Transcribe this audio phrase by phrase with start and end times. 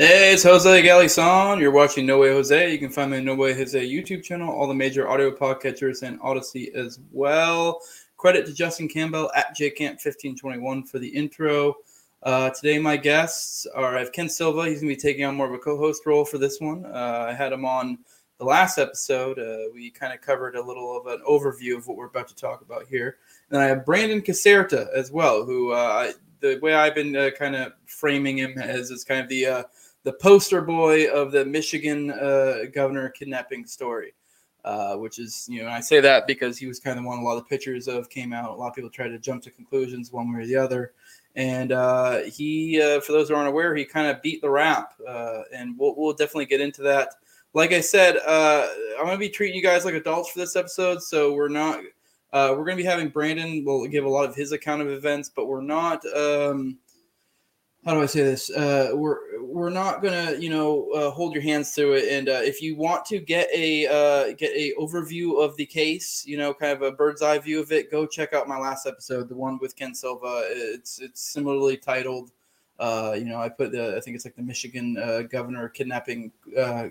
[0.00, 1.58] Hey, it's Jose Galison.
[1.58, 2.70] You're watching No Way Jose.
[2.70, 6.04] You can find me on No Way Jose YouTube channel, all the major audio podcatchers,
[6.04, 7.80] and Odysee as well.
[8.16, 11.74] Credit to Justin Campbell at JCamp1521 for the intro.
[12.22, 14.66] Uh, today, my guests are I have Ken Silva.
[14.66, 16.86] He's going to be taking on more of a co host role for this one.
[16.86, 17.98] Uh, I had him on
[18.38, 19.40] the last episode.
[19.40, 22.36] Uh, we kind of covered a little of an overview of what we're about to
[22.36, 23.16] talk about here.
[23.50, 27.56] And I have Brandon Caserta as well, who uh, the way I've been uh, kind
[27.56, 29.62] of framing him as is kind of the uh,
[30.08, 34.14] the poster boy of the Michigan uh, governor kidnapping story.
[34.64, 37.22] Uh, which is, you know, I say that because he was kind of one a
[37.22, 38.50] lot of pictures of came out.
[38.50, 40.92] A lot of people try to jump to conclusions one way or the other.
[41.36, 44.94] And uh, he, uh, for those who aren't aware, he kind of beat the rap.
[45.06, 47.14] Uh, and we'll, we'll definitely get into that.
[47.54, 48.66] Like I said, uh,
[48.98, 51.02] I'm going to be treating you guys like adults for this episode.
[51.02, 51.80] So we're not,
[52.32, 55.30] we're going to be having Brandon will give a lot of his account of events,
[55.34, 56.78] but we're not, um,
[57.88, 58.50] how do I say this?
[58.50, 62.12] Uh, we're we're not gonna you know uh, hold your hands through it.
[62.12, 66.22] And uh, if you want to get a uh, get a overview of the case,
[66.26, 68.86] you know, kind of a bird's eye view of it, go check out my last
[68.86, 70.42] episode, the one with Ken Silva.
[70.50, 72.30] It's it's similarly titled.
[72.78, 76.30] Uh, you know, I put the I think it's like the Michigan uh, governor kidnapping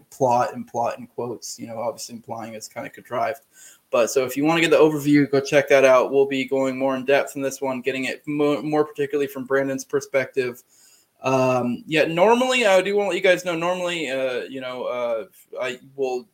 [0.09, 1.59] plot and plot in quotes.
[1.59, 3.41] You know, obviously implying it's kind of contrived.
[3.91, 6.11] But so if you want to get the overview, go check that out.
[6.11, 9.45] We'll be going more in depth in this one, getting it more, more particularly from
[9.45, 10.63] Brandon's perspective.
[11.21, 13.55] Um, yeah, normally I do want to let you guys know.
[13.55, 15.25] Normally, uh, you know, uh,
[15.61, 16.27] I will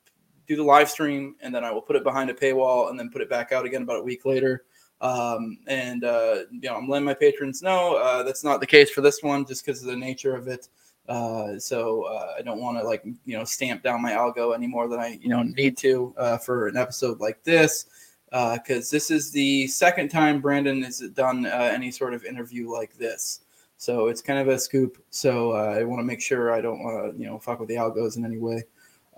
[0.48, 3.10] do the live stream and then I will put it behind a paywall and then
[3.10, 4.66] put it back out again about a week later.
[5.02, 8.90] Um, and uh, you know, I'm letting my patrons know uh, that's not the case
[8.90, 10.70] for this one, just because of the nature of it.
[11.10, 14.68] Uh, so uh, I don't want to like you know stamp down my algo any
[14.68, 17.86] more than I you know need to uh, for an episode like this
[18.32, 22.98] because uh, this is the second time Brandon has done any sort of interview like
[22.98, 23.42] this.
[23.84, 25.04] So it's kind of a scoop.
[25.10, 27.68] So uh, I want to make sure I don't want to, you know, fuck with
[27.68, 28.64] the algos in any way.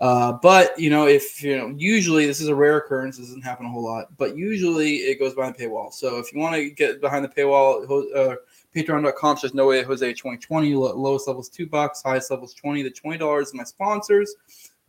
[0.00, 3.16] Uh, but you know, if you know, usually this is a rare occurrence.
[3.16, 5.92] This doesn't happen a whole lot, but usually it goes behind the paywall.
[5.92, 7.84] So if you want to get behind the paywall,
[8.16, 8.34] uh,
[8.74, 10.74] Patreon.com says no way Jose 2020.
[10.74, 13.48] Lowest levels two bucks, highest levels 20 The twenty dollars.
[13.48, 14.34] Is my sponsors,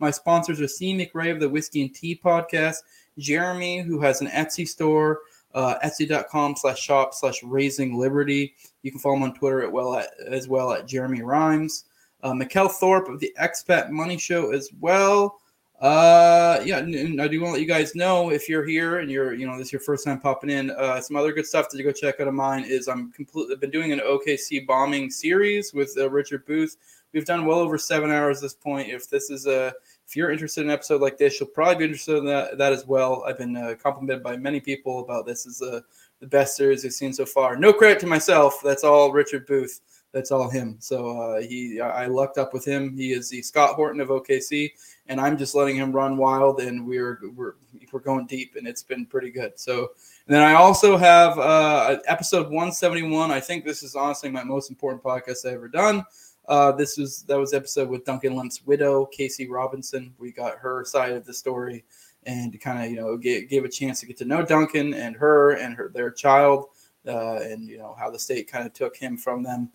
[0.00, 2.78] my sponsors are C McRae of the Whiskey and Tea podcast,
[3.16, 5.20] Jeremy who has an Etsy store
[5.54, 8.54] uh, etsy.com slash shop slash raising liberty.
[8.88, 11.84] You can follow him on Twitter at well at, as well at Jeremy Rhymes.
[12.22, 15.40] Uh, Mikkel Thorpe of the Expat Money Show as well.
[15.78, 19.10] Uh, yeah, and I do want to let you guys know if you're here and
[19.10, 20.70] you're, you know, this is your first time popping in.
[20.70, 23.70] Uh, some other good stuff to go check out of mine is I'm completely been
[23.70, 26.78] doing an OKC bombing series with uh, Richard Booth.
[27.12, 28.88] We've done well over seven hours at this point.
[28.88, 29.74] If this is a
[30.06, 32.72] if you're interested in an episode like this, you'll probably be interested in that, that
[32.72, 33.22] as well.
[33.26, 35.82] I've been uh, complimented by many people about this is uh,
[36.20, 37.56] the best series I've seen so far.
[37.56, 38.60] No credit to myself.
[38.62, 39.80] That's all Richard Booth.
[40.12, 40.76] That's all him.
[40.80, 42.96] So uh, he, I lucked up with him.
[42.96, 44.72] He is the Scott Horton of OKC,
[45.06, 46.60] and I'm just letting him run wild.
[46.60, 47.56] And we're we're
[47.92, 49.52] we're going deep, and it's been pretty good.
[49.56, 49.90] So,
[50.26, 53.30] and then I also have uh, episode 171.
[53.30, 56.04] I think this is honestly my most important podcast I've ever done.
[56.48, 60.14] Uh, this was that was episode with Duncan Lemp's widow, Casey Robinson.
[60.18, 61.84] We got her side of the story
[62.28, 64.94] and to kind of you know gave, gave a chance to get to know Duncan
[64.94, 66.66] and her and her their child,
[67.06, 69.70] uh, and you know how the state kind of took him from them.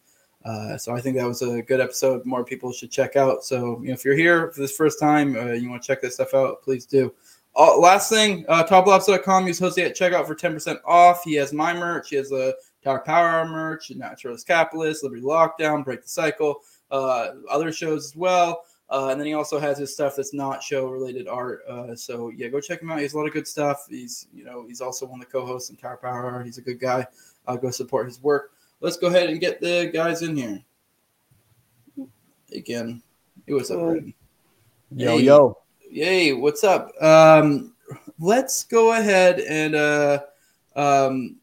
[0.45, 2.25] Uh, so I think that was a good episode.
[2.25, 3.43] More people should check out.
[3.43, 6.01] So you know if you're here for this first time, uh, you want to check
[6.01, 7.13] this stuff out, please do.
[7.55, 9.47] Uh, last thing, uh, toplobster.com.
[9.47, 11.23] Use Jose at checkout for 10% off.
[11.23, 12.09] He has my merch.
[12.09, 17.71] He has a Tower Power merch, Naturalist Capitalist, Liberty Lockdown, Break the Cycle, uh, other
[17.71, 18.63] shows as well.
[18.93, 21.63] Uh, and then he also has his stuff that's not show related art.
[21.67, 22.97] Uh, so yeah, go check him out.
[22.97, 23.87] He has a lot of good stuff.
[23.89, 26.45] He's you know he's also one of the co-hosts in Tower Power Art.
[26.45, 27.07] He's a good guy.
[27.47, 28.51] Uh, go support his work.
[28.81, 30.61] Let's go ahead and get the guys in here.
[32.53, 33.01] Again,
[33.47, 33.79] it was up.
[34.95, 35.57] Yo hey, yo,
[35.89, 36.33] yay!
[36.33, 36.91] What's up?
[37.01, 37.73] Um,
[38.19, 40.19] let's go ahead and uh,
[40.75, 41.37] um,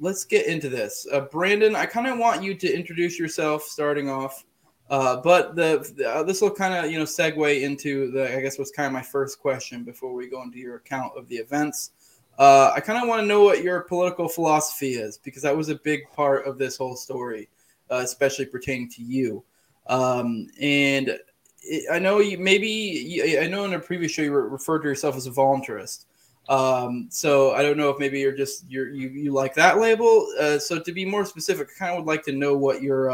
[0.00, 1.06] let's get into this.
[1.12, 4.45] Uh, Brandon, I kind of want you to introduce yourself, starting off.
[4.88, 8.58] Uh, but the, uh, this will kind of you know segue into the I guess
[8.58, 11.90] was kind of my first question before we go into your account of the events.
[12.38, 15.70] Uh, I kind of want to know what your political philosophy is because that was
[15.70, 17.48] a big part of this whole story,
[17.90, 19.42] uh, especially pertaining to you.
[19.88, 21.18] Um, and
[21.62, 25.16] it, I know you maybe I know in a previous show you referred to yourself
[25.16, 26.04] as a voluntarist.
[26.48, 30.28] Um, so I don't know if maybe you're just you're, you you like that label.
[30.38, 33.10] Uh, so to be more specific, I kind of would like to know what your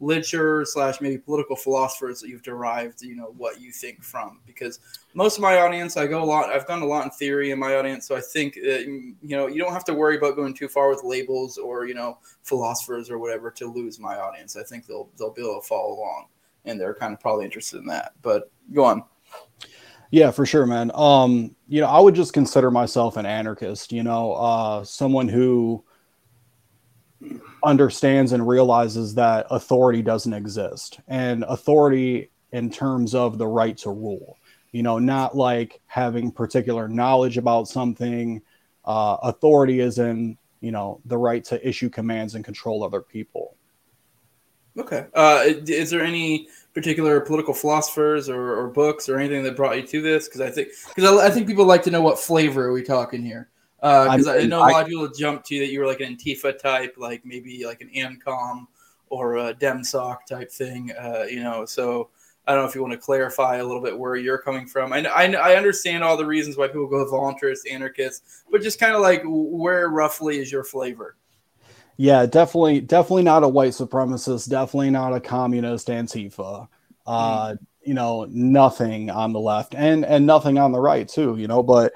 [0.00, 4.40] literature slash maybe political philosophers that you've derived, you know, what you think from.
[4.46, 4.80] Because
[5.14, 6.50] most of my audience, I go a lot.
[6.50, 9.62] I've done a lot in theory in my audience, so I think you know you
[9.62, 13.18] don't have to worry about going too far with labels or you know philosophers or
[13.18, 14.56] whatever to lose my audience.
[14.56, 16.26] I think they'll they'll be able to follow along.
[16.64, 18.12] and they're kind of probably interested in that.
[18.22, 19.04] But go on.
[20.10, 20.90] Yeah, for sure, man.
[20.94, 25.82] Um, you know, I would just consider myself an anarchist, you know, uh, someone who
[27.64, 31.00] understands and realizes that authority doesn't exist.
[31.08, 34.38] And authority in terms of the right to rule,
[34.72, 38.42] you know, not like having particular knowledge about something.
[38.84, 43.56] Uh, authority is in, you know, the right to issue commands and control other people.
[44.76, 45.06] Okay.
[45.14, 49.86] Uh, is there any particular political philosophers or, or, books or anything that brought you
[49.86, 50.26] to this?
[50.26, 52.82] Because I think because I, I, think people like to know what flavor are we
[52.82, 53.50] talking here.
[53.84, 56.00] Because uh, I, I, know a lot of people jump to that you were like
[56.00, 58.66] an Antifa type, like maybe like an ANCOM
[59.10, 60.90] or a DemSoc type thing.
[60.98, 62.08] Uh, you know, so
[62.46, 64.94] I don't know if you want to clarify a little bit where you're coming from.
[64.94, 68.94] I, I, I understand all the reasons why people go voluntarist, anarchist, but just kind
[68.94, 71.16] of like where roughly is your flavor?
[71.98, 74.48] Yeah, definitely, definitely not a white supremacist.
[74.48, 76.68] Definitely not a communist Antifa.
[77.06, 77.58] Uh, mm.
[77.82, 81.36] You know, nothing on the left and and nothing on the right too.
[81.36, 81.92] You know, but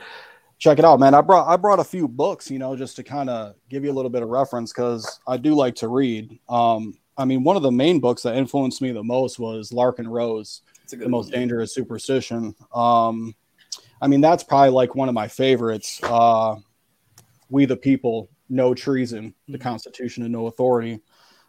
[0.58, 1.14] check it out, man.
[1.14, 2.50] I brought I brought a few books.
[2.50, 5.36] You know, just to kind of give you a little bit of reference because I
[5.36, 6.38] do like to read.
[6.48, 10.08] Um, I mean, one of the main books that influenced me the most was Larken
[10.08, 12.54] Rose, the most dangerous superstition.
[12.72, 13.34] Um,
[14.00, 16.00] I mean, that's probably like one of my favorites.
[16.02, 16.56] Uh,
[17.50, 19.62] we the people no treason, the mm-hmm.
[19.62, 21.00] Constitution and no authority.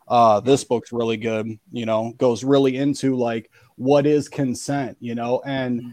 [0.08, 1.48] Uh, this book's really good.
[1.72, 4.98] You know, goes really into like what is consent.
[5.00, 5.92] You know, and mm-hmm.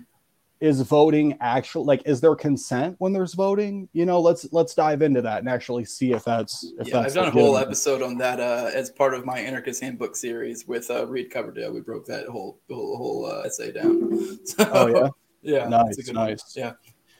[0.61, 3.89] Is voting actual like is there consent when there's voting?
[3.93, 7.03] You know, let's let's dive into that and actually see if that's if yeah.
[7.03, 10.17] That's I've done a whole episode on that uh, as part of my anarchist handbook
[10.17, 11.73] series with uh, Reed Coverdale.
[11.73, 14.39] We broke that whole whole, whole uh, essay down.
[14.47, 15.09] So, oh yeah,
[15.43, 16.57] yeah, nice, nice.
[16.57, 16.65] One.
[16.65, 16.73] Yeah.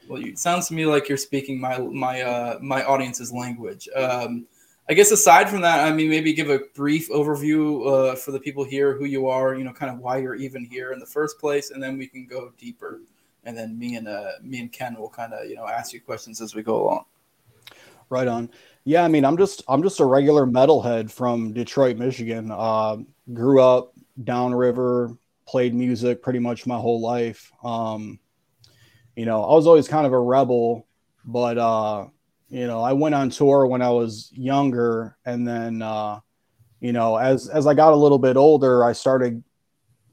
[0.09, 3.89] Well, it sounds to me like you're speaking my my uh, my audience's language.
[3.95, 4.47] Um,
[4.89, 8.39] I guess aside from that, I mean, maybe give a brief overview uh, for the
[8.39, 11.07] people here, who you are, you know, kind of why you're even here in the
[11.07, 13.01] first place, and then we can go deeper.
[13.47, 16.01] And then me and uh, me and Ken will kind of you know ask you
[16.01, 17.05] questions as we go along.
[18.11, 18.51] Right on.
[18.85, 22.51] Yeah, I mean, I'm just I'm just a regular metalhead from Detroit, Michigan.
[22.53, 22.99] Uh,
[23.33, 25.17] grew up downriver,
[25.47, 27.51] played music pretty much my whole life.
[27.65, 28.19] Um,
[29.17, 30.87] you know, I was always kind of a rebel,
[31.25, 32.07] but uh,
[32.49, 36.21] you know, I went on tour when I was younger, and then uh,
[36.81, 39.43] you know, as as I got a little bit older, I started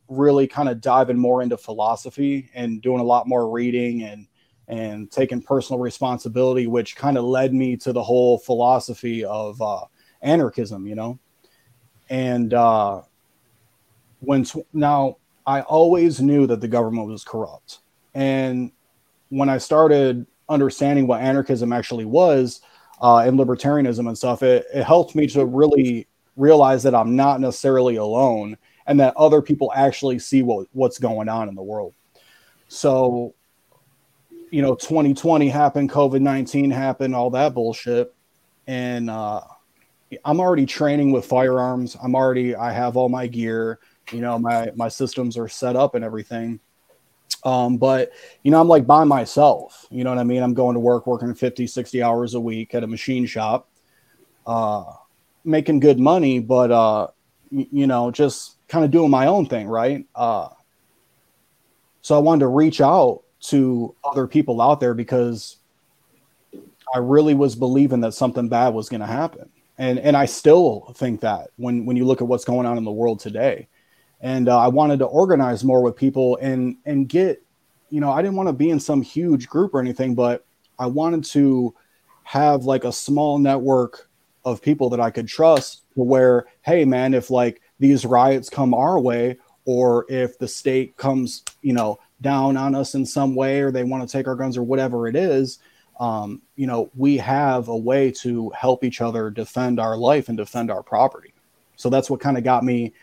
[0.07, 4.27] really kind of diving more into philosophy and doing a lot more reading and
[4.67, 9.81] and taking personal responsibility, which kind of led me to the whole philosophy of uh,
[10.21, 11.19] anarchism, you know.
[12.09, 13.01] And uh,
[14.19, 17.79] when now I always knew that the government was corrupt,
[18.13, 18.71] and
[19.29, 22.61] when I started understanding what anarchism actually was
[23.01, 27.39] uh, and libertarianism and stuff, it, it helped me to really realize that I'm not
[27.39, 31.93] necessarily alone and that other people actually see what, what's going on in the world.
[32.67, 33.33] So,
[34.51, 38.13] you know, 2020 happened, COVID 19 happened, all that bullshit.
[38.67, 39.41] And uh,
[40.23, 41.97] I'm already training with firearms.
[42.01, 43.79] I'm already, I have all my gear,
[44.11, 46.59] you know, my, my systems are set up and everything.
[47.45, 48.11] Um, but
[48.43, 50.41] you know, I'm like by myself, you know what I mean?
[50.41, 53.69] I'm going to work, working 50, 60 hours a week at a machine shop,
[54.47, 54.85] uh,
[55.43, 57.07] making good money, but, uh,
[57.51, 59.67] you know, just kind of doing my own thing.
[59.67, 60.03] Right.
[60.15, 60.49] Uh,
[62.01, 65.57] so I wanted to reach out to other people out there because
[66.93, 69.49] I really was believing that something bad was going to happen.
[69.77, 72.83] And, and I still think that when, when you look at what's going on in
[72.83, 73.67] the world today,
[74.21, 77.43] and uh, I wanted to organize more with people and and get,
[77.89, 80.45] you know, I didn't want to be in some huge group or anything, but
[80.79, 81.75] I wanted to
[82.23, 84.09] have like a small network
[84.45, 88.73] of people that I could trust to where, hey man, if like these riots come
[88.73, 93.59] our way, or if the state comes, you know, down on us in some way,
[93.61, 95.59] or they want to take our guns or whatever it is,
[95.99, 100.37] um, you know, we have a way to help each other defend our life and
[100.37, 101.33] defend our property.
[101.75, 102.93] So that's what kind of got me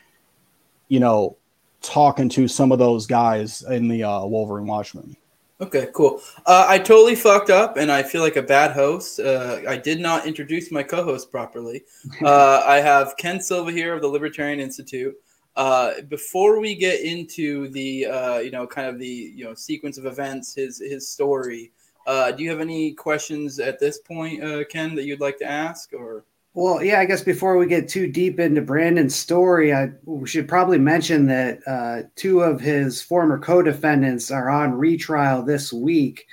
[0.91, 1.37] you know,
[1.81, 5.17] talking to some of those guys in the uh, Wolverine Watchmen.
[5.61, 6.23] Okay, cool.
[6.47, 9.21] Uh, I totally fucked up, and I feel like a bad host.
[9.21, 11.83] Uh, I did not introduce my co-host properly.
[12.25, 15.15] Uh, I have Ken Silva here of the Libertarian Institute.
[15.57, 19.97] Uh, before we get into the, uh, you know, kind of the, you know, sequence
[19.99, 21.73] of events, his his story.
[22.07, 25.93] Uh, do you have any questions at this point, Ken, that you'd like to ask,
[25.93, 26.25] or?
[26.53, 30.49] Well, yeah, I guess before we get too deep into Brandon's story, I we should
[30.49, 36.27] probably mention that uh, two of his former co-defendants are on retrial this week,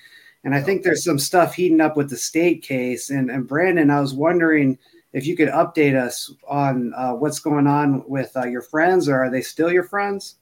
[0.43, 3.11] and I think there's some stuff heating up with the state case.
[3.11, 4.79] And, and Brandon, I was wondering
[5.13, 9.17] if you could update us on uh, what's going on with uh, your friends, or
[9.17, 10.37] are they still your friends?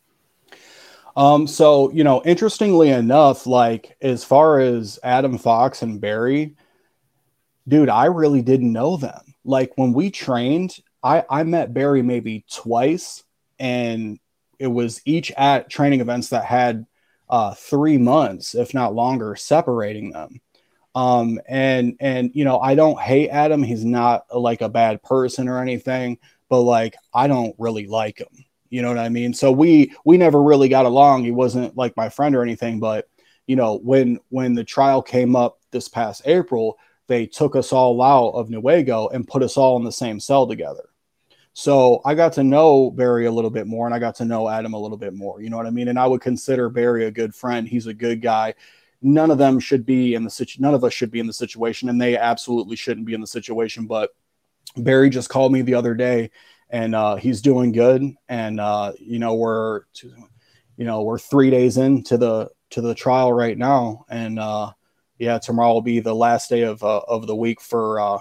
[1.18, 6.56] Um, so you know, interestingly enough, like as far as Adam Fox and Barry,
[7.68, 9.25] dude, I really didn't know them.
[9.46, 13.24] Like when we trained, I I met Barry maybe twice,
[13.60, 14.20] and
[14.60, 16.86] it was each at training events that had
[17.30, 20.42] uh, three months, if not longer, separating them.
[20.96, 23.62] Um, and and you know, I don't hate Adam.
[23.64, 26.18] He's not like a bad person or anything,
[26.50, 28.46] but like I don't really like him.
[28.70, 29.34] You know what I mean?
[29.34, 31.24] So we we never really got along.
[31.24, 33.08] He wasn't like my friend or anything, but
[33.48, 38.02] you know, when when the trial came up this past April, they took us all
[38.02, 40.90] out of Newaygo and put us all in the same cell together.
[41.54, 44.50] So I got to know Barry a little bit more and I got to know
[44.50, 45.42] Adam a little bit more.
[45.42, 45.88] You know what I mean?
[45.88, 47.68] And I would consider Barry a good friend.
[47.68, 48.56] He's a good guy.
[49.02, 50.64] None of them should be in the situation.
[50.64, 53.28] None of us should be in the situation, and they absolutely shouldn't be in the
[53.28, 53.86] situation.
[53.86, 54.16] But
[54.76, 56.32] Barry just called me the other day
[56.70, 58.04] and uh, he's doing good.
[58.28, 59.82] And uh, you know, we're
[60.78, 64.72] you know we're three days into the to the trial right now, and uh,
[65.18, 68.20] yeah, tomorrow will be the last day of uh, of the week for uh,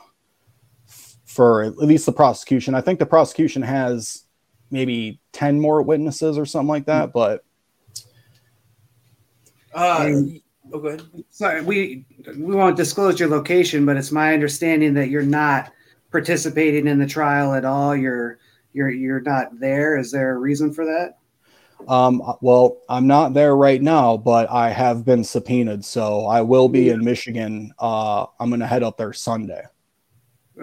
[1.25, 2.75] for at least the prosecution.
[2.75, 4.25] I think the prosecution has
[4.71, 7.45] maybe ten more witnesses or something like that, but.
[9.75, 10.13] Uh,
[10.73, 11.03] oh, go ahead.
[11.31, 12.07] Sorry, we
[12.39, 15.73] we won't disclose your location, but it's my understanding that you're not
[16.13, 17.97] participating in the trial at all.
[17.97, 18.39] You're
[18.73, 19.99] you're you're not there.
[19.99, 21.19] Is there a reason for that?
[21.89, 26.69] Um, well, I'm not there right now, but I have been subpoenaed, so I will
[26.69, 27.73] be in Michigan.
[27.79, 29.63] Uh, I'm going to head up there Sunday.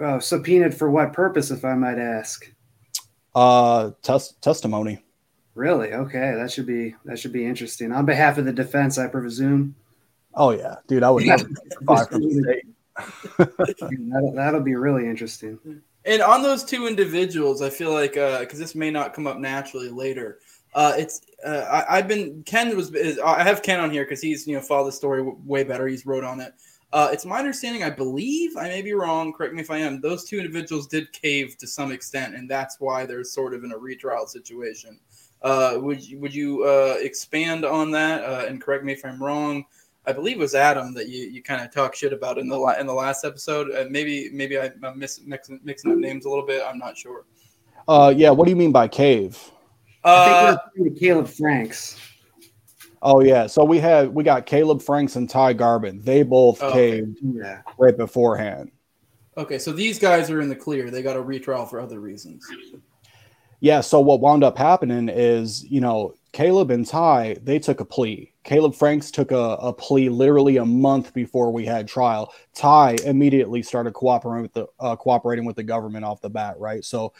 [0.00, 2.50] Oh, subpoenaed for what purpose, if I might ask?
[3.34, 5.02] Uh, test testimony.
[5.54, 5.92] Really?
[5.92, 7.92] Okay, that should be that should be interesting.
[7.92, 9.74] On behalf of the defense, I presume.
[10.34, 11.44] Oh yeah, dude, I would never
[11.86, 12.66] from the state.
[13.38, 15.82] that'll, that'll be really interesting.
[16.04, 19.38] And on those two individuals, I feel like because uh, this may not come up
[19.38, 20.40] naturally later.
[20.74, 24.22] Uh, it's uh, I, have been Ken was is, I have Ken on here because
[24.22, 25.86] he's you know followed the story w- way better.
[25.86, 26.54] He's wrote on it.
[26.92, 29.32] Uh, it's my understanding, I believe, I may be wrong.
[29.32, 30.00] Correct me if I am.
[30.02, 33.72] Those two individuals did cave to some extent, and that's why they're sort of in
[33.72, 35.00] a retrial situation.
[35.40, 39.22] Uh, would you, would you uh, expand on that uh, and correct me if I'm
[39.22, 39.64] wrong?
[40.06, 42.60] I believe it was Adam that you, you kind of talk shit about in the
[42.78, 43.70] in the last episode.
[43.74, 46.62] Uh, maybe maybe I, am miss, mixing, mixing up names a little bit.
[46.66, 47.24] I'm not sure.
[47.88, 48.30] Uh, yeah.
[48.30, 49.50] What do you mean by cave?
[50.04, 51.96] Uh, I think we're Kaleb Franks.
[53.02, 53.46] Oh yeah.
[53.46, 56.02] So we had we got Kaleb Franks and Ty Garbin.
[56.02, 57.62] They both oh, caved yeah.
[57.78, 58.70] right beforehand.
[59.36, 60.90] Okay, so these guys are in the clear.
[60.90, 62.46] They got a retrial for other reasons.
[63.60, 63.80] Yeah.
[63.80, 68.32] So what wound up happening is, you know, Kaleb and Ty, they took a plea.
[68.44, 72.32] Kaleb Franks took a, a plea literally a month before we had trial.
[72.54, 76.84] Ty immediately started cooperating with the uh, cooperating with the government off the bat, right?
[76.84, 77.12] So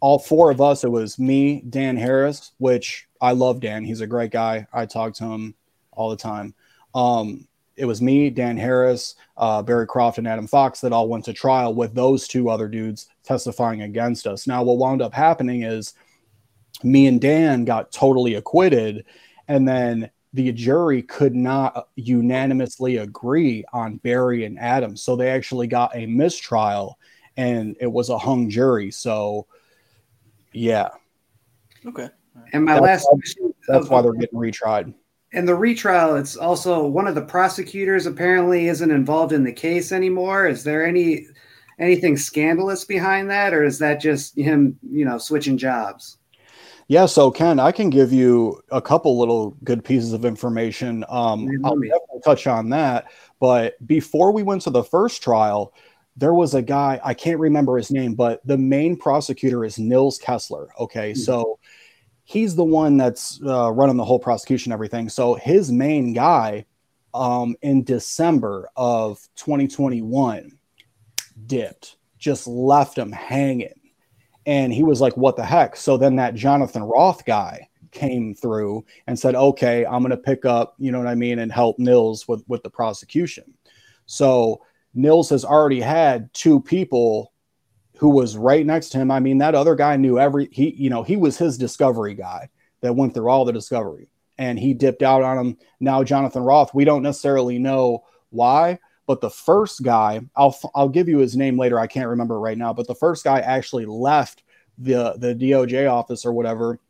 [0.00, 3.84] all four of us, it was me, Dan Harris, which I love Dan.
[3.84, 4.66] He's a great guy.
[4.72, 5.54] I talk to him
[5.92, 6.54] all the time.
[6.94, 11.24] Um, it was me, Dan Harris, uh, Barry Croft, and Adam Fox that all went
[11.24, 14.46] to trial with those two other dudes testifying against us.
[14.46, 15.94] Now, what wound up happening is
[16.82, 19.04] me and Dan got totally acquitted,
[19.48, 24.96] and then the jury could not unanimously agree on Barry and Adam.
[24.96, 26.98] So they actually got a mistrial,
[27.36, 28.90] and it was a hung jury.
[28.90, 29.46] So,
[30.54, 30.88] yeah.
[31.84, 32.08] Okay.
[32.52, 33.54] And my that's last why, question.
[33.68, 34.94] That's why they're getting retried.
[35.32, 39.92] And the retrial, it's also one of the prosecutors apparently isn't involved in the case
[39.92, 40.46] anymore.
[40.46, 41.26] Is there any
[41.78, 46.18] anything scandalous behind that, or is that just him, you know, switching jobs?
[46.86, 51.04] Yeah, so Ken, I can give you a couple little good pieces of information.
[51.08, 53.10] Um, I'll definitely touch on that.
[53.40, 55.72] But before we went to the first trial,
[56.16, 60.18] there was a guy, I can't remember his name, but the main prosecutor is Nils
[60.18, 60.68] Kessler.
[60.78, 61.20] Okay, mm-hmm.
[61.20, 61.58] so
[62.24, 65.08] he's the one that's uh, running the whole prosecution, everything.
[65.08, 66.66] So his main guy
[67.12, 70.58] um, in December of 2021
[71.46, 73.74] dipped, just left him hanging
[74.46, 75.76] and he was like, what the heck?
[75.76, 80.44] So then that Jonathan Roth guy came through and said, okay, I'm going to pick
[80.44, 83.54] up, you know what I mean, and help Nils with, with the prosecution.
[84.06, 84.60] So
[84.94, 87.32] Nils has already had two people
[87.98, 89.10] who was right next to him.
[89.10, 92.48] I mean, that other guy knew every, he, you know, he was his discovery guy
[92.80, 94.08] that went through all the discovery
[94.38, 95.56] and he dipped out on him.
[95.80, 101.08] Now, Jonathan Roth, we don't necessarily know why, but the first guy, I'll I'll give
[101.08, 101.78] you his name later.
[101.78, 102.72] I can't remember right now.
[102.72, 104.42] But the first guy actually left
[104.78, 106.80] the the DOJ office or whatever,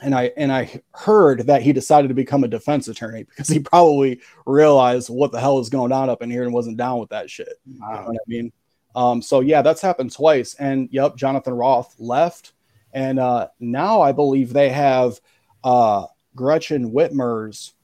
[0.00, 3.58] and I and I heard that he decided to become a defense attorney because he
[3.58, 7.10] probably realized what the hell is going on up in here and wasn't down with
[7.10, 7.60] that shit.
[7.66, 7.88] Wow.
[7.88, 8.52] You know what I mean?
[8.94, 10.54] Um, so yeah, that's happened twice.
[10.54, 12.52] And yep, Jonathan Roth left,
[12.92, 15.20] and uh, now I believe they have
[15.64, 17.74] uh, Gretchen Whitmer's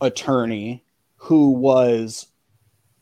[0.00, 0.84] attorney
[1.16, 2.26] who was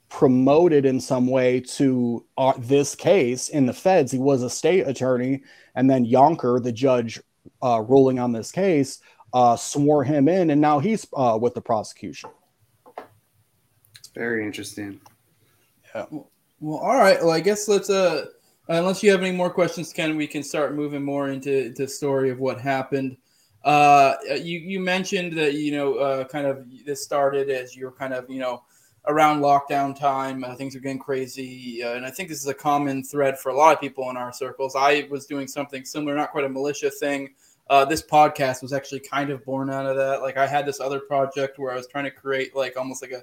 [0.08, 4.12] promoted in some way to uh, this case in the feds.
[4.12, 5.42] He was a state attorney,
[5.74, 7.20] and then Yonker, the judge
[7.62, 9.00] uh, ruling on this case,
[9.32, 12.30] uh, swore him in, and now he's uh, with the prosecution.
[13.98, 15.00] It's very interesting.
[15.94, 16.06] Yeah.
[16.60, 17.18] Well, all right.
[17.20, 18.26] Well, I guess let's uh,
[18.68, 22.30] unless you have any more questions, Ken, we can start moving more into the story
[22.30, 23.16] of what happened.
[23.64, 28.14] Uh, you you mentioned that you know uh, kind of this started as you're kind
[28.14, 28.62] of you know
[29.06, 30.44] around lockdown time.
[30.44, 33.50] Uh, things are getting crazy, uh, and I think this is a common thread for
[33.50, 34.74] a lot of people in our circles.
[34.76, 37.30] I was doing something similar, not quite a militia thing.
[37.70, 40.22] Uh, this podcast was actually kind of born out of that.
[40.22, 43.12] Like I had this other project where I was trying to create like almost like
[43.12, 43.22] a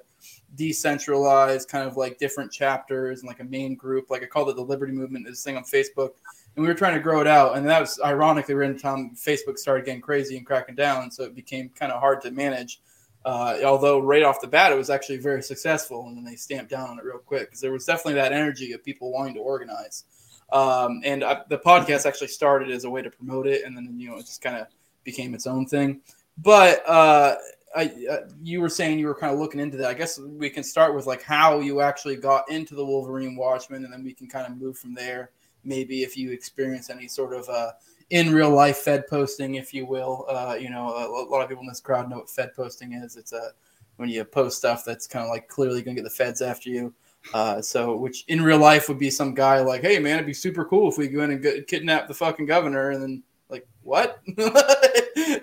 [0.54, 4.08] decentralized kind of like different chapters and like a main group.
[4.08, 5.26] Like I called it the Liberty Movement.
[5.26, 6.12] This thing on Facebook,
[6.56, 7.58] and we were trying to grow it out.
[7.58, 11.34] And that was ironically in time Facebook started getting crazy and cracking down, so it
[11.34, 12.80] became kind of hard to manage.
[13.26, 16.70] Uh, although right off the bat, it was actually very successful, and then they stamped
[16.70, 19.40] down on it real quick because there was definitely that energy of people wanting to
[19.40, 20.04] organize.
[20.50, 23.98] Um, and I, the podcast actually started as a way to promote it, and then
[23.98, 24.66] you know it just kind of
[25.04, 26.00] became its own thing.
[26.38, 27.36] But uh,
[27.74, 29.90] I, uh, you were saying you were kind of looking into that.
[29.90, 33.84] I guess we can start with like how you actually got into the Wolverine Watchmen,
[33.84, 35.30] and then we can kind of move from there.
[35.64, 37.72] Maybe if you experience any sort of uh,
[38.10, 40.24] in real life Fed posting, if you will.
[40.28, 43.16] Uh, you know, a, lot of people in this crowd know what Fed posting is.
[43.16, 43.50] It's a
[43.96, 46.70] when you post stuff that's kind of like clearly going to get the feds after
[46.70, 46.94] you.
[47.34, 50.32] Uh, so, which in real life would be some guy like, "Hey, man, it'd be
[50.32, 53.66] super cool if we go in and get, kidnap the fucking governor," and then like,
[53.82, 54.20] what?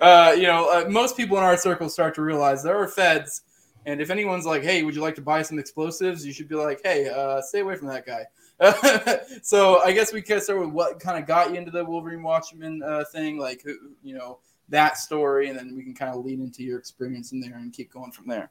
[0.00, 3.42] uh, you know, uh, most people in our circle start to realize there are feds,
[3.84, 6.56] and if anyone's like, "Hey, would you like to buy some explosives?" You should be
[6.56, 8.24] like, "Hey, uh, stay away from that guy."
[9.42, 12.22] so I guess we can start with what kind of got you into the Wolverine
[12.22, 13.64] Watchmen uh, thing, like
[14.02, 17.40] you know that story, and then we can kind of lead into your experience in
[17.40, 18.50] there and keep going from there.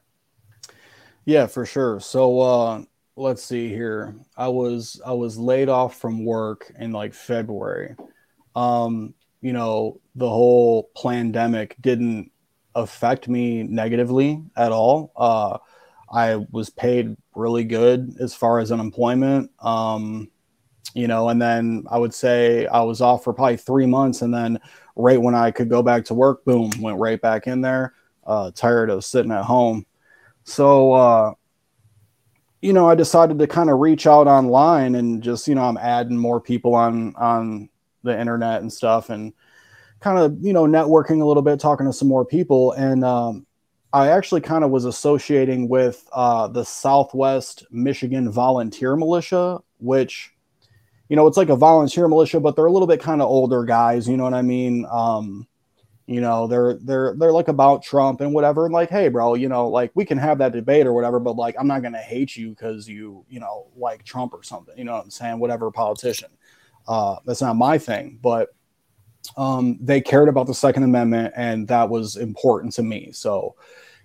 [1.24, 1.98] Yeah, for sure.
[2.00, 2.82] So uh,
[3.16, 4.14] let's see here.
[4.36, 7.96] I was I was laid off from work in like February.
[8.54, 12.30] Um, you know, the whole pandemic didn't
[12.74, 15.12] affect me negatively at all.
[15.16, 15.58] Uh,
[16.12, 19.50] I was paid really good as far as unemployment.
[19.60, 20.30] Um,
[20.94, 24.32] you know, and then I would say I was off for probably three months, and
[24.32, 24.58] then
[24.94, 27.94] right when I could go back to work, boom, went right back in there.
[28.26, 29.86] Uh, tired of sitting at home,
[30.42, 31.32] so uh,
[32.66, 35.78] you know, I decided to kind of reach out online and just you know, I'm
[35.78, 37.68] adding more people on on
[38.02, 39.32] the internet and stuff, and
[40.00, 43.46] kind of you know networking a little bit, talking to some more people, and um,
[43.92, 50.34] I actually kind of was associating with uh, the Southwest Michigan Volunteer Militia, which,
[51.08, 53.64] you know, it's like a volunteer militia, but they're a little bit kind of older
[53.64, 54.08] guys.
[54.08, 54.86] You know what I mean?
[54.90, 55.46] Um,
[56.06, 58.64] you know, they're they're they're like about Trump and whatever.
[58.64, 61.36] And like, hey, bro, you know, like we can have that debate or whatever, but
[61.36, 64.76] like, I'm not gonna hate you because you, you know, like Trump or something.
[64.78, 65.38] You know what I'm saying?
[65.38, 66.30] Whatever politician.
[66.86, 68.50] Uh, that's not my thing, but
[69.36, 73.10] um, they cared about the Second Amendment, and that was important to me.
[73.12, 73.56] So,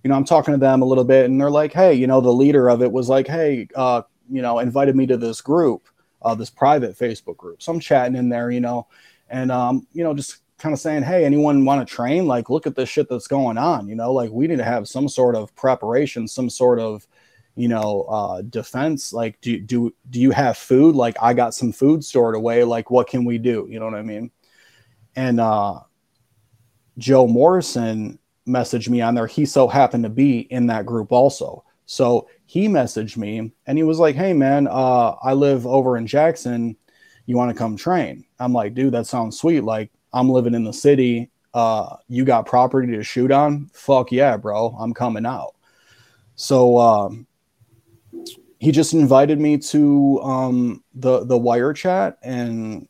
[0.04, 2.22] you know, I'm talking to them a little bit, and they're like, "Hey, you know,
[2.22, 5.88] the leader of it was like, hey, uh, you know, invited me to this group,
[6.24, 7.62] uh, this private Facebook group.
[7.62, 8.88] So I'm chatting in there, you know,
[9.30, 12.28] and um, you know, just kind of saying, hey, anyone want to train?
[12.28, 13.88] Like, look at this shit that's going on.
[13.88, 17.06] You know, like we need to have some sort of preparation, some sort of
[17.56, 21.74] you know uh defense like do do do you have food like i got some
[21.74, 24.32] food stored away like what can we do you know what i mean
[25.16, 25.80] and uh,
[26.98, 29.28] Joe Morrison messaged me on there.
[29.28, 31.64] He so happened to be in that group also.
[31.86, 36.08] So he messaged me and he was like, Hey man, uh, I live over in
[36.08, 36.78] Jackson.
[37.26, 38.26] You want to come train?
[38.40, 39.62] I'm like, dude, that sounds sweet.
[39.62, 41.30] Like I'm living in the city.
[41.54, 43.70] Uh, you got property to shoot on?
[43.74, 44.76] Fuck yeah, bro.
[44.80, 45.56] I'm coming out.
[46.36, 47.28] So um,
[48.60, 52.88] he just invited me to um, the the wire chat and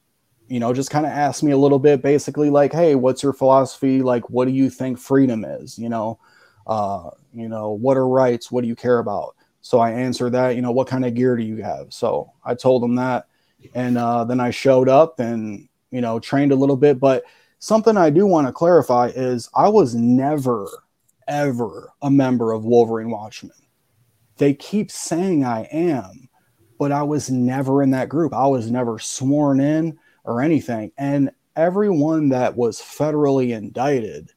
[0.51, 3.31] you know, just kind of asked me a little bit, basically like, "Hey, what's your
[3.31, 4.01] philosophy?
[4.01, 5.79] Like, what do you think freedom is?
[5.79, 6.19] You know,
[6.67, 8.51] uh, you know, what are rights?
[8.51, 10.57] What do you care about?" So I answered that.
[10.57, 11.93] You know, what kind of gear do you have?
[11.93, 13.27] So I told him that,
[13.73, 16.99] and uh, then I showed up and you know trained a little bit.
[16.99, 17.23] But
[17.59, 20.67] something I do want to clarify is I was never,
[21.27, 23.51] ever a member of Wolverine Watchmen.
[24.37, 26.27] They keep saying I am,
[26.79, 28.33] but I was never in that group.
[28.33, 30.91] I was never sworn in or anything.
[30.97, 34.31] And everyone that was federally indicted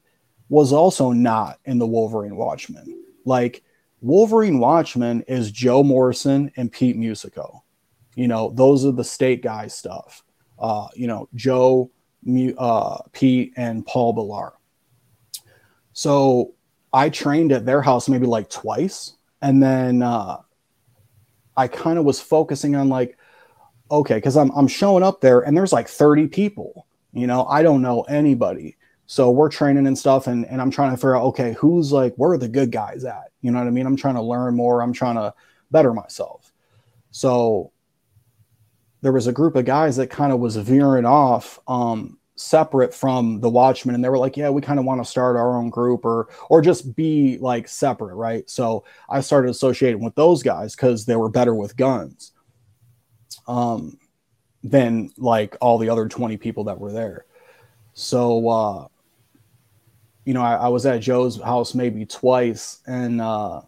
[0.49, 3.03] was also not in the Wolverine Watchmen.
[3.25, 3.63] Like
[4.01, 7.63] Wolverine Watchmen is Joe Morrison and Pete Musico.
[8.15, 10.23] You know, those are the state guy stuff.
[10.57, 11.91] Uh, you know, Joe,
[12.57, 14.53] uh, Pete, and Paul Bellar.
[15.93, 16.53] So
[16.93, 19.13] I trained at their house maybe like twice.
[19.41, 20.37] And then uh,
[21.57, 23.17] I kind of was focusing on like,
[23.91, 26.87] okay, because I'm, I'm showing up there and there's like 30 people.
[27.13, 28.77] You know, I don't know anybody.
[29.07, 32.15] So we're training and stuff, and, and I'm trying to figure out, okay, who's like,
[32.15, 33.31] where are the good guys at?
[33.41, 33.85] You know what I mean?
[33.85, 34.81] I'm trying to learn more.
[34.81, 35.33] I'm trying to
[35.69, 36.51] better myself.
[37.11, 37.71] So
[39.05, 43.39] there was a group of guys that kind of was veering off um, separate from
[43.39, 45.69] the Watchmen, and they were like, yeah, we kind of want to start our own
[45.69, 48.49] group or or just be like separate, right?
[48.49, 52.31] So I started associating with those guys because they were better with guns.
[53.47, 53.99] Um,
[54.63, 57.27] than like all the other 20 people that were there.
[57.93, 58.87] So uh,
[60.25, 63.61] you know, I, I, was at Joe's house maybe twice, and uh,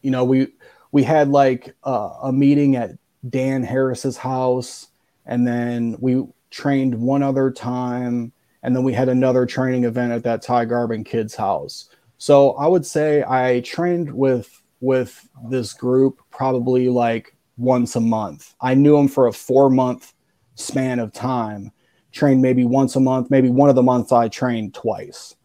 [0.00, 0.48] you know, we
[0.90, 4.88] we had like uh, a meeting at Dan Harris's house,
[5.26, 8.32] and then we trained one other time,
[8.62, 11.88] and then we had another training event at that Ty Garbin kid's house.
[12.18, 18.54] So I would say I trained with with this group probably like once a month.
[18.60, 20.12] I knew him for a four month
[20.56, 21.70] span of time,
[22.10, 25.36] trained maybe once a month, maybe one of the months I trained twice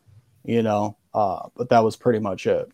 [0.47, 2.71] you know, uh, but that was pretty much it.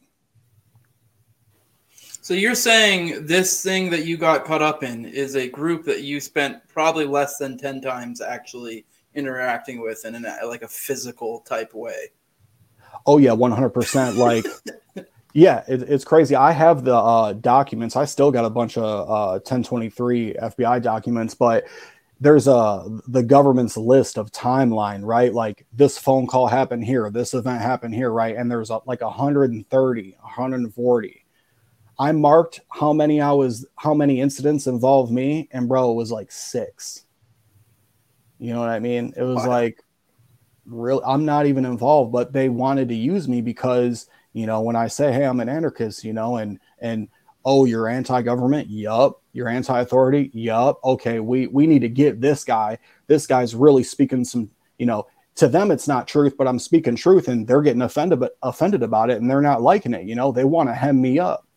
[2.23, 6.03] So you're saying this thing that you got caught up in is a group that
[6.03, 11.41] you spent probably less than 10 times actually interacting with in a, like a physical
[11.41, 12.12] type way.
[13.05, 14.15] Oh yeah, 100%.
[14.15, 14.45] Like,
[15.33, 16.33] yeah, it, it's crazy.
[16.33, 17.97] I have the uh, documents.
[17.97, 21.65] I still got a bunch of uh, 1023 FBI documents, but
[22.21, 25.33] there's a the government's list of timeline, right?
[25.33, 28.38] Like this phone call happened here, this event happened here, right?
[28.38, 31.22] And there's a, like 130, 140.
[31.99, 36.12] I marked how many I was, how many incidents involved me, and bro, it was
[36.12, 37.06] like six.
[38.39, 39.13] You know what I mean?
[39.15, 39.49] It was wow.
[39.49, 39.84] like,
[40.65, 41.01] real.
[41.06, 44.88] I'm not even involved, but they wanted to use me because you know when I
[44.88, 47.08] say, hey, I'm an anarchist, you know, and and
[47.45, 52.77] oh, you're anti-government, yup you're anti-authority yup okay we we need to get this guy
[53.08, 56.95] this guy's really speaking some you know to them it's not truth but i'm speaking
[56.95, 60.15] truth and they're getting offended but offended about it and they're not liking it you
[60.15, 61.47] know they want to hem me up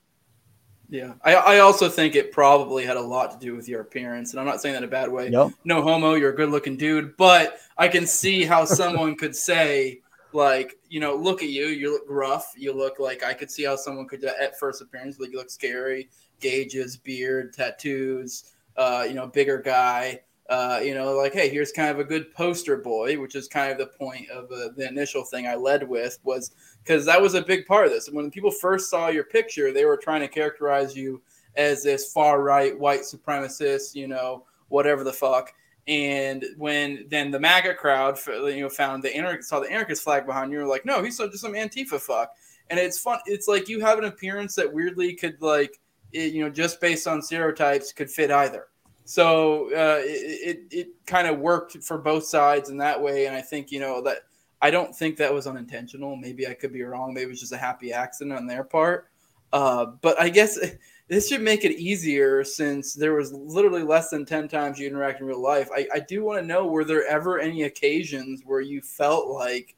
[0.89, 4.33] yeah I, I also think it probably had a lot to do with your appearance
[4.33, 5.51] and i'm not saying that in a bad way yep.
[5.65, 10.01] no homo you're a good looking dude but i can see how someone could say
[10.33, 13.65] like you know look at you you look rough you look like i could see
[13.65, 16.09] how someone could at first appearance like you look scary
[16.41, 20.21] gauges, beard, tattoos, uh, you know, bigger guy.
[20.49, 23.73] Uh, you know, like, hey, here's kind of a good poster boy, which is kind
[23.73, 26.53] of the point of uh, the initial thing I led with was
[26.87, 28.09] because that was a big part of this.
[28.09, 31.21] When people first saw your picture, they were trying to characterize you
[31.57, 35.53] as this far right white supremacist, you know, whatever the fuck.
[35.89, 40.53] And when then the MAGA crowd, you know, found the saw the anarchist flag behind
[40.53, 42.33] you, were like, no, he's just some Antifa fuck.
[42.71, 43.19] And it's fun.
[43.27, 45.81] It's like you have an appearance that weirdly could like
[46.13, 48.67] it, you know, just based on stereotypes, could fit either.
[49.05, 53.27] So uh, it, it, it kind of worked for both sides in that way.
[53.27, 54.23] And I think, you know, that
[54.63, 56.17] I don't think that was unintentional.
[56.17, 57.13] Maybe I could be wrong.
[57.13, 59.09] Maybe it was just a happy accident on their part.
[59.53, 60.59] Uh, but I guess
[61.09, 65.21] this should make it easier since there was literally less than 10 times you interact
[65.21, 65.69] in real life.
[65.75, 69.77] I, I do want to know were there ever any occasions where you felt like,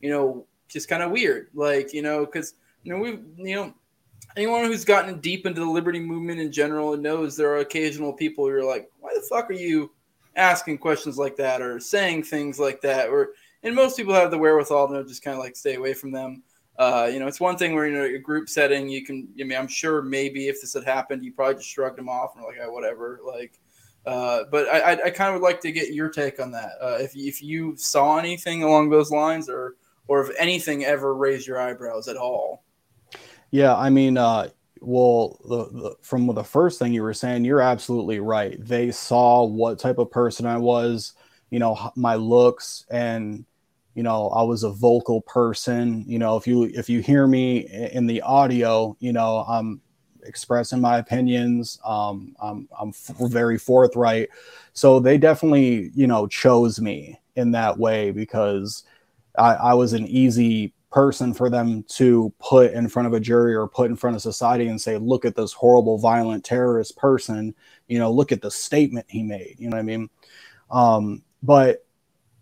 [0.00, 1.48] you know, just kind of weird?
[1.54, 3.74] Like, you know, because, you know, we, you know,
[4.36, 8.46] anyone who's gotten deep into the liberty movement in general knows there are occasional people
[8.46, 9.90] who are like, why the fuck are you
[10.36, 13.08] asking questions like that or saying things like that?
[13.08, 13.30] Or
[13.62, 16.42] and most people have the wherewithal to just kind of like stay away from them.
[16.78, 19.28] Uh, you know, it's one thing where you know a group setting you can.
[19.38, 22.36] I mean, I'm sure maybe if this had happened, you probably just shrugged them off
[22.36, 23.20] and like, oh, whatever.
[23.24, 23.60] Like,
[24.06, 26.72] uh, but I, I, I kind of would like to get your take on that.
[26.80, 29.76] Uh, if if you saw anything along those lines, or
[30.08, 32.64] or if anything ever raised your eyebrows at all.
[33.50, 34.48] Yeah, I mean, uh,
[34.80, 38.56] well, the, the, from the first thing you were saying, you're absolutely right.
[38.58, 41.12] They saw what type of person I was,
[41.50, 43.44] you know, my looks, and
[43.94, 46.04] you know, I was a vocal person.
[46.06, 49.80] You know, if you if you hear me in the audio, you know, I'm
[50.22, 51.78] expressing my opinions.
[51.84, 52.92] Um, I'm I'm
[53.28, 54.28] very forthright.
[54.72, 58.84] So they definitely, you know, chose me in that way because
[59.36, 63.54] I, I was an easy person for them to put in front of a jury
[63.54, 67.54] or put in front of society and say, look at this horrible, violent terrorist person.
[67.88, 69.56] You know, look at the statement he made.
[69.58, 70.10] You know what I mean?
[70.70, 71.84] Um, but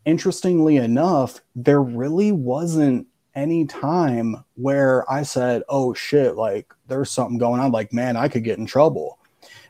[0.09, 7.37] interestingly enough, there really wasn't any time where I said, oh shit, like there's something
[7.37, 7.73] going on.
[7.73, 9.19] Like, man, I could get in trouble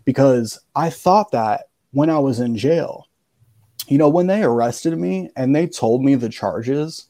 [0.05, 3.09] because I thought that when I was in jail.
[3.89, 7.07] You know, when they arrested me and they told me the charges,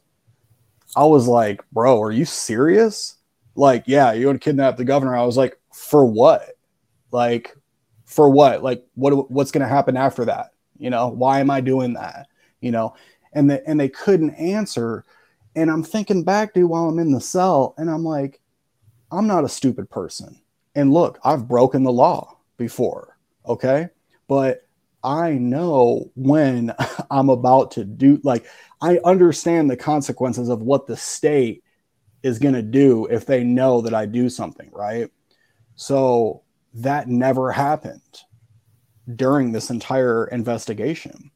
[0.97, 3.17] I was like, bro, are you serious?
[3.57, 5.15] Like, yeah, you want to kidnap the governor?
[5.15, 6.57] I was like, for what?
[7.11, 7.55] Like,
[8.07, 8.63] for what?
[8.63, 9.31] Like, what?
[9.31, 10.53] What's to happen after that?
[10.79, 12.29] You know, why am I doing that?
[12.61, 12.95] You know,
[13.33, 15.05] and the, and they couldn't answer.
[15.55, 18.41] And I'm thinking back, dude, while I'm in the cell, and I'm like,
[19.11, 20.41] I'm not a stupid person.
[20.75, 23.89] And look, I've broken the law before, okay?
[24.29, 24.69] But
[25.03, 26.75] I know when
[27.11, 28.47] I'm about to do, like,
[28.81, 31.65] I understand the consequences of what the state
[32.23, 35.11] is going to do if they know that I do something, right?
[35.77, 36.43] So
[36.75, 38.01] that never happened
[39.15, 41.31] during this entire investigation.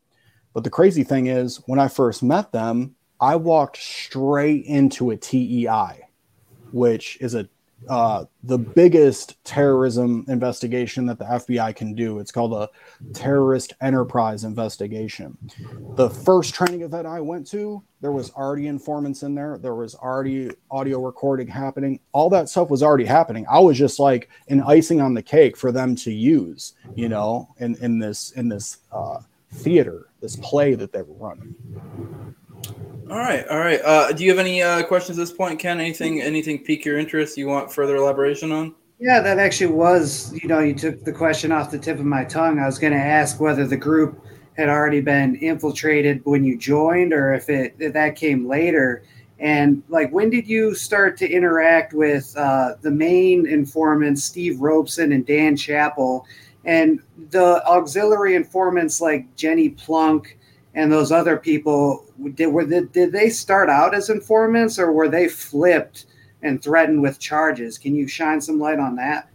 [0.54, 5.16] But the crazy thing is, when I first met them, I walked straight into a
[5.16, 6.08] TEI,
[6.72, 7.48] which is a
[7.88, 12.18] uh, the biggest terrorism investigation that the FBI can do.
[12.18, 12.68] It's called a
[13.12, 15.36] terrorist enterprise investigation.
[15.96, 19.58] The first training event I went to, there was already informants in there.
[19.58, 22.00] There was already audio recording happening.
[22.12, 23.46] All that stuff was already happening.
[23.50, 27.48] I was just like an icing on the cake for them to use, you know,
[27.58, 29.20] in, in this in this uh,
[29.52, 31.54] theater, this play that they were running.
[33.10, 33.80] All right, all right.
[33.84, 35.78] Uh, do you have any uh, questions at this point, Ken?
[35.80, 37.36] Anything, anything pique your interest?
[37.36, 38.74] You want further elaboration on?
[38.98, 40.32] Yeah, that actually was.
[40.32, 42.58] You know, you took the question off the tip of my tongue.
[42.58, 44.24] I was going to ask whether the group
[44.56, 49.02] had already been infiltrated when you joined, or if it if that came later.
[49.40, 55.10] And like, when did you start to interact with uh, the main informants, Steve Robeson
[55.10, 56.22] and Dan Chappel,
[56.64, 60.38] and the auxiliary informants like Jenny Plunk?
[60.74, 65.08] and those other people did were they, did they start out as informants or were
[65.08, 66.06] they flipped
[66.42, 69.28] and threatened with charges can you shine some light on that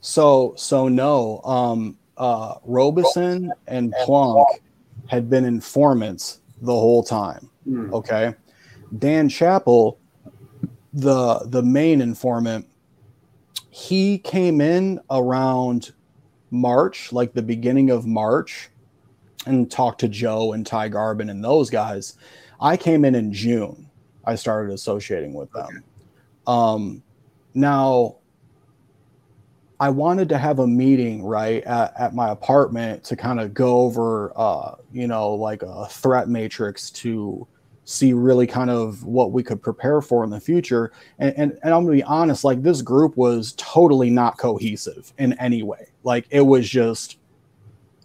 [0.00, 4.46] so so no um uh robeson and plunk
[5.06, 7.92] had been informants the whole time mm.
[7.92, 8.34] okay
[8.98, 9.98] dan chappel
[10.92, 12.66] the the main informant
[13.70, 15.92] he came in around
[16.52, 18.68] march like the beginning of march
[19.46, 22.16] and talked to Joe and Ty Garbin and those guys.
[22.60, 23.88] I came in in June.
[24.24, 25.66] I started associating with them.
[25.66, 25.82] Okay.
[26.46, 27.02] Um,
[27.54, 28.16] now,
[29.80, 33.80] I wanted to have a meeting right at, at my apartment to kind of go
[33.80, 37.48] over, uh, you know, like a threat matrix to
[37.84, 40.92] see really kind of what we could prepare for in the future.
[41.18, 45.32] And, and, and I'm gonna be honest, like this group was totally not cohesive in
[45.34, 45.88] any way.
[46.04, 47.18] Like it was just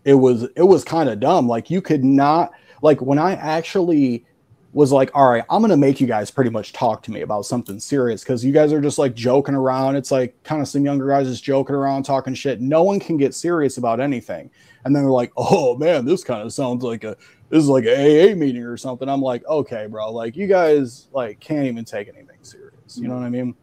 [0.03, 1.47] it was it was kind of dumb.
[1.47, 4.25] Like you could not like when I actually
[4.73, 7.45] was like, all right, I'm gonna make you guys pretty much talk to me about
[7.45, 9.95] something serious because you guys are just like joking around.
[9.95, 12.61] It's like kind of some younger guys just joking around, talking shit.
[12.61, 14.49] No one can get serious about anything.
[14.85, 17.17] And then they're like, oh man, this kind of sounds like a
[17.49, 19.07] this is like a AA meeting or something.
[19.07, 22.97] I'm like, okay, bro, like you guys like can't even take anything serious.
[22.97, 23.55] You know what I mean?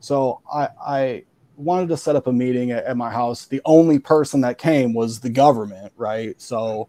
[0.00, 1.24] So I I
[1.56, 3.46] wanted to set up a meeting at, at, my house.
[3.46, 6.40] The only person that came was the government, right?
[6.40, 6.88] So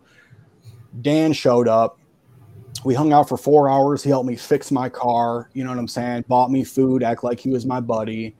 [1.01, 1.97] Dan showed up.
[2.83, 4.01] We hung out for four hours.
[4.01, 5.49] He helped me fix my car.
[5.53, 6.25] You know what I'm saying?
[6.27, 8.35] Bought me food, act like he was my buddy.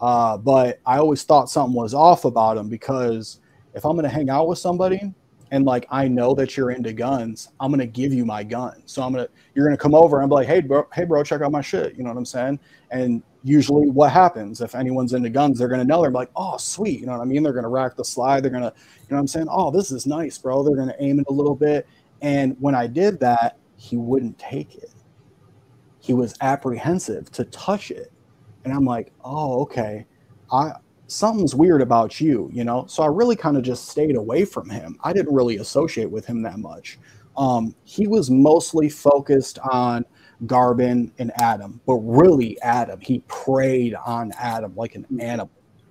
[0.00, 3.40] Uh, but I always thought something was off about him because
[3.74, 5.12] if I'm going to hang out with somebody
[5.52, 8.82] and like I know that you're into guns, I'm to give you my gun.
[8.86, 11.42] So I'm to, you're to come over and be like, hey, bro, hey, bro, check
[11.42, 11.94] out my shit.
[11.94, 12.58] You know what I'm saying?
[12.90, 17.00] And usually what happens if anyone's into guns they're to know they're like oh sweet
[17.00, 19.18] you know what i mean they're to rack the slide they're to you know what
[19.18, 21.84] i'm saying oh this is nice bro they're to aim it a little bit
[22.20, 24.92] and when i did that he wouldn't take it
[25.98, 28.12] he was apprehensive to touch it
[28.64, 30.06] and i'm like oh okay
[30.52, 30.70] i
[31.12, 34.68] something's weird about you you know so i really kind of just stayed away from
[34.68, 36.98] him i didn't really associate with him that much
[37.36, 40.04] um, he was mostly focused on
[40.46, 43.00] Garbin and Adam, but really Adam.
[43.00, 45.50] He preyed on Adam like an animal.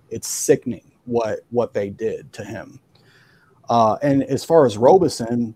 [0.09, 2.79] It's sickening what what they did to him.
[3.69, 5.55] Uh, and as far as Robeson,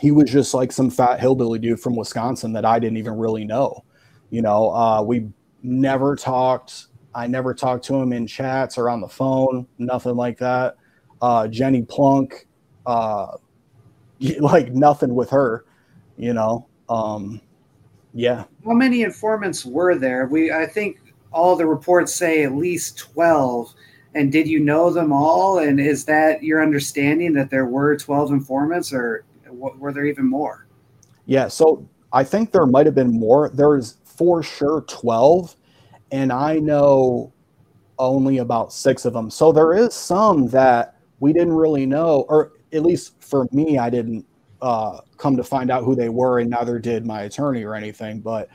[0.00, 3.44] he was just like some fat hillbilly dude from Wisconsin that I didn't even really
[3.44, 3.84] know.
[4.30, 5.28] You know, uh, we
[5.62, 6.86] never talked.
[7.18, 10.76] I never talked to him in chats or on the phone, nothing like that.
[11.20, 12.46] Uh, Jenny Plunk,
[12.86, 13.32] uh,
[14.38, 15.64] like nothing with her,
[16.16, 16.68] you know.
[16.88, 17.40] Um,
[18.14, 18.44] yeah.
[18.64, 20.26] How many informants were there?
[20.26, 23.74] We I think all the reports say at least 12.
[24.14, 25.58] And did you know them all?
[25.58, 30.68] And is that your understanding that there were 12 informants or were there even more?
[31.26, 33.50] Yeah, so I think there might have been more.
[33.52, 35.56] There's for sure 12
[36.10, 37.32] and I know
[37.98, 39.30] only about 6 of them.
[39.30, 43.90] So there is some that we didn't really know or at least for me I
[43.90, 44.24] didn't
[44.60, 48.20] uh, come to find out who they were, and neither did my attorney or anything.
[48.20, 48.48] But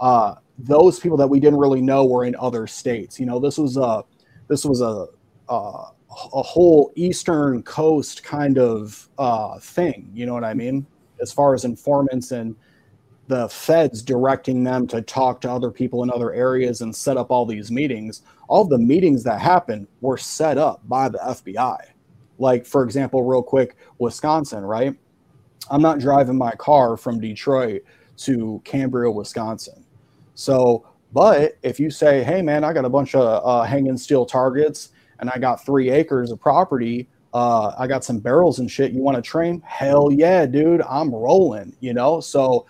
[0.00, 3.18] uh, those people that we didn't really know were in other states.
[3.18, 4.04] You know, this was a
[4.48, 5.06] this was a
[5.48, 5.90] a,
[6.32, 10.10] a whole eastern coast kind of uh, thing.
[10.14, 10.86] You know what I mean?
[11.20, 12.54] As far as informants and
[13.28, 17.30] the feds directing them to talk to other people in other areas and set up
[17.30, 18.22] all these meetings.
[18.48, 21.78] All the meetings that happened were set up by the FBI.
[22.38, 24.96] Like, for example, real quick, Wisconsin, right?
[25.70, 27.82] I'm not driving my car from Detroit
[28.18, 29.84] to Cambria, Wisconsin.
[30.34, 34.24] So, but if you say, hey, man, I got a bunch of uh, hanging steel
[34.24, 38.92] targets and I got three acres of property, uh, I got some barrels and shit,
[38.92, 39.62] you want to train?
[39.66, 42.20] Hell yeah, dude, I'm rolling, you know?
[42.20, 42.66] So,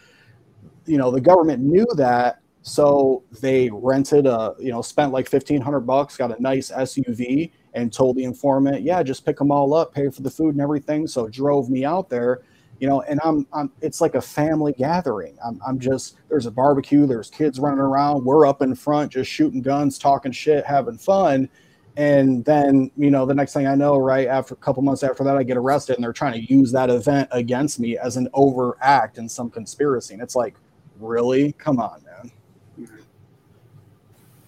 [0.88, 2.40] you know, the government knew that.
[2.62, 7.92] So they rented a, you know, spent like 1500 bucks, got a nice SUV and
[7.92, 11.06] told the informant, yeah, just pick them all up, pay for the food and everything.
[11.06, 12.42] So drove me out there
[12.80, 15.36] you know, and I'm, I'm it's like a family gathering.
[15.44, 19.30] I'm, I'm just there's a barbecue, there's kids running around, we're up in front just
[19.30, 21.48] shooting guns, talking shit, having fun.
[21.96, 25.24] And then, you know, the next thing I know, right after a couple months after
[25.24, 28.28] that, I get arrested and they're trying to use that event against me as an
[28.34, 30.14] overt act in some conspiracy.
[30.14, 30.54] And it's like,
[31.00, 31.52] really?
[31.52, 32.88] Come on, man.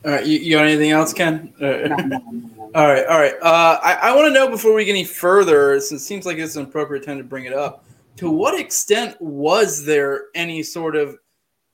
[0.04, 1.52] All right, you, you got anything else, Ken?
[1.60, 3.34] all right, all right.
[3.42, 6.38] Uh, I, I want to know before we get any further, since it seems like
[6.38, 7.84] it's an appropriate time to bring it up
[8.20, 11.16] to what extent was there any sort of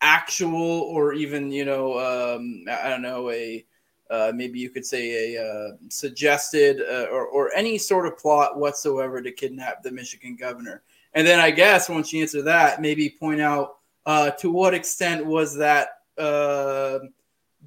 [0.01, 3.65] actual or even you know um, I don't know a
[4.11, 8.57] uh, maybe you could say a uh, suggested uh, or, or any sort of plot
[8.57, 10.83] whatsoever to kidnap the Michigan governor.
[11.15, 15.27] And then I guess once you answer that, maybe point out uh, to what extent
[15.27, 17.01] was that uh,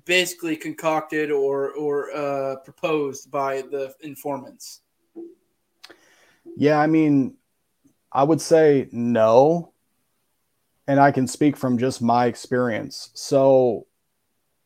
[0.05, 4.81] basically concocted or or uh, proposed by the informants.
[6.57, 7.35] Yeah, I mean,
[8.11, 9.73] I would say no.
[10.87, 13.11] And I can speak from just my experience.
[13.13, 13.85] So,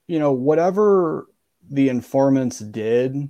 [0.07, 1.27] you know, whatever
[1.69, 3.29] the informants did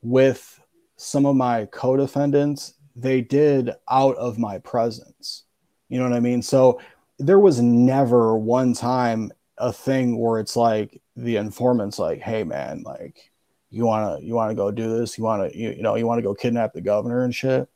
[0.00, 0.60] with
[0.96, 5.42] some of my co defendants, they did out of my presence.
[5.88, 6.40] You know what I mean?
[6.40, 6.80] So
[7.26, 12.82] there was never one time a thing where it's like the informants like, hey man,
[12.84, 13.30] like
[13.70, 16.34] you wanna you wanna go do this, you wanna you, you know, you wanna go
[16.34, 17.68] kidnap the governor and shit.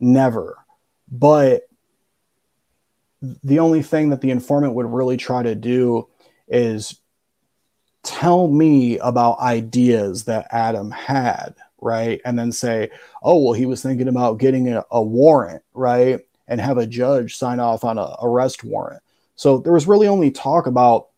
[0.00, 0.58] Never.
[1.10, 1.62] But
[3.42, 6.08] the only thing that the informant would really try to do
[6.48, 7.00] is
[8.02, 12.20] tell me about ideas that Adam had, right?
[12.24, 12.90] And then say,
[13.22, 16.20] oh, well, he was thinking about getting a, a warrant, right?
[16.46, 19.02] And have a judge sign off on a arrest warrant.
[19.36, 21.08] So there was really only talk about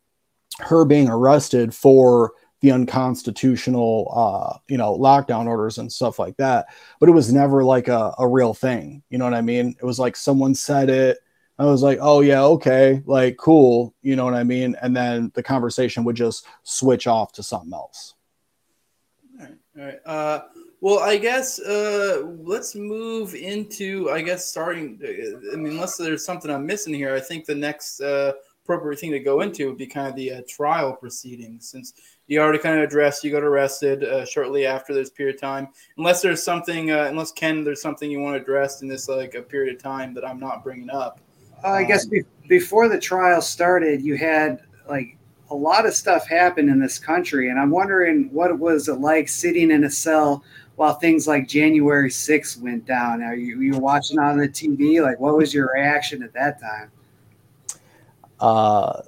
[0.60, 6.66] her being arrested for the unconstitutional uh, you know lockdown orders and stuff like that
[6.98, 9.02] but it was never like a, a real thing.
[9.10, 9.76] You know what i mean?
[9.80, 11.18] It was like someone said it.
[11.58, 13.94] I was like oh yeah okay like cool.
[14.02, 14.76] You know what i mean?
[14.80, 18.14] And then the conversation would just switch off to something else.
[19.38, 19.98] All right, all right.
[20.06, 20.40] Uh,
[20.86, 26.24] well i guess uh, let's move into i guess starting uh, i mean unless there's
[26.24, 29.76] something i'm missing here i think the next uh, appropriate thing to go into would
[29.76, 31.94] be kind of the uh, trial proceedings since
[32.28, 35.68] you already kind of addressed you got arrested uh, shortly after this period of time.
[35.98, 39.34] Unless there's something uh, unless ken there's something you want to address in this like
[39.34, 41.20] a period of time that i'm not bringing up.
[41.64, 45.16] I guess um, be- before the trial started you had like
[45.50, 48.94] a lot of stuff happened in this country and i'm wondering what it was it
[48.94, 50.42] like sitting in a cell
[50.76, 53.22] while things like january 6th went down.
[53.22, 56.90] Are you, you watching on the tv like what was your reaction at that time?
[58.38, 59.02] Uh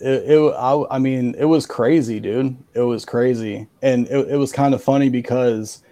[0.00, 2.56] it, it I, I, mean it was crazy dude.
[2.72, 3.68] It was crazy.
[3.82, 5.82] And it, it was kind of funny because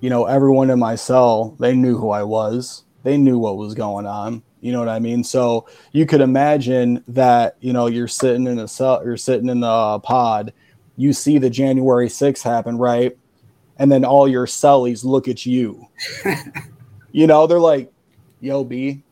[0.00, 2.84] you know everyone in my cell they knew who i was.
[3.02, 4.42] They knew what was going on.
[4.60, 5.24] You know what i mean?
[5.24, 9.60] So you could imagine that you know you're sitting in a cell you're sitting in
[9.60, 10.52] the uh, pod.
[10.96, 13.16] You see the january 6th happen right
[13.78, 15.86] and then all your cellies look at you
[17.12, 17.92] you know they're like
[18.40, 19.02] yo b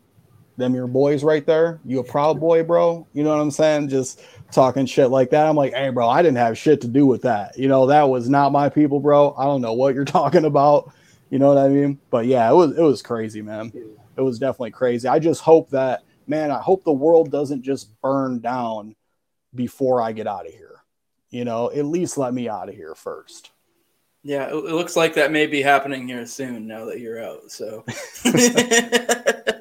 [0.57, 1.81] them your boys right there.
[1.85, 3.07] You a proud boy, bro.
[3.13, 3.89] You know what I'm saying?
[3.89, 5.47] Just talking shit like that.
[5.47, 7.59] I'm like, hey, bro, I didn't have shit to do with that.
[7.59, 9.35] You know, that was not my people, bro.
[9.37, 10.93] I don't know what you're talking about.
[11.31, 11.99] You know what I mean?
[12.11, 13.73] But yeah, it was it was crazy, man.
[14.17, 15.09] It was definitely crazy.
[15.09, 18.95] I just hope that, man, I hope the world doesn't just burn down
[19.55, 20.83] before I get out of here.
[21.31, 23.51] You know, at least let me out of here first.
[24.27, 27.49] Yeah, it looks like that may be happening here soon now that you're out.
[27.49, 27.85] So,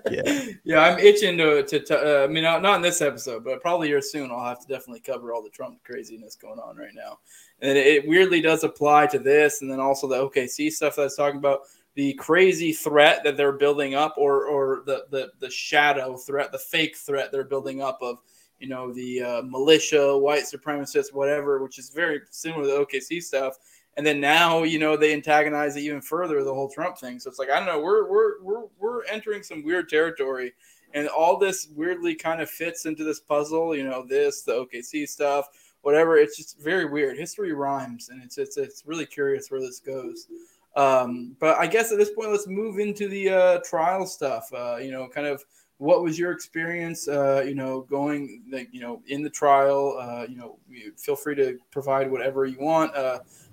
[0.10, 1.62] yeah, yeah, I'm itching to.
[1.62, 4.32] to, to uh, I mean, not, not in this episode, but probably here soon.
[4.32, 7.20] I'll have to definitely cover all the Trump craziness going on right now,
[7.62, 11.04] and it, it weirdly does apply to this, and then also the OKC stuff that
[11.04, 11.60] I was talking about.
[11.94, 16.58] The crazy threat that they're building up, or or the the the shadow threat, the
[16.58, 18.18] fake threat they're building up of
[18.60, 23.22] you know, the uh, militia, white supremacists, whatever, which is very similar to the OKC
[23.22, 23.58] stuff.
[23.98, 27.20] And then now, you know, they antagonize it even further, the whole Trump thing.
[27.20, 30.54] So it's like, I don't know, we're, we're, we're, we're entering some weird territory.
[30.94, 35.08] And all this weirdly kind of fits into this puzzle, you know, this, the OKC
[35.08, 35.48] stuff,
[35.82, 36.18] whatever.
[36.18, 37.18] It's just very weird.
[37.18, 40.28] History rhymes, and it's, it's, it's really curious where this goes.
[40.76, 44.50] Um, but I guess at this point, let's move into the uh, trial stuff.
[44.54, 45.44] Uh, you know, kind of
[45.78, 47.08] what was your experience?
[47.08, 49.98] Uh, you know, going like you know in the trial.
[50.00, 50.58] Uh, you know,
[50.98, 52.94] feel free to provide whatever you want.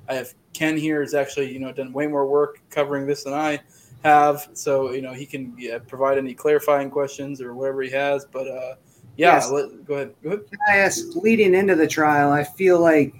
[0.08, 3.34] I have Ken here has actually you know done way more work covering this than
[3.34, 3.60] I
[4.04, 8.24] have, so you know he can yeah, provide any clarifying questions or whatever he has.
[8.24, 8.74] But uh,
[9.16, 9.50] yeah, yes.
[9.50, 10.14] let, go ahead.
[10.22, 10.44] Go ahead.
[10.68, 12.32] I asked leading into the trial.
[12.32, 13.14] I feel like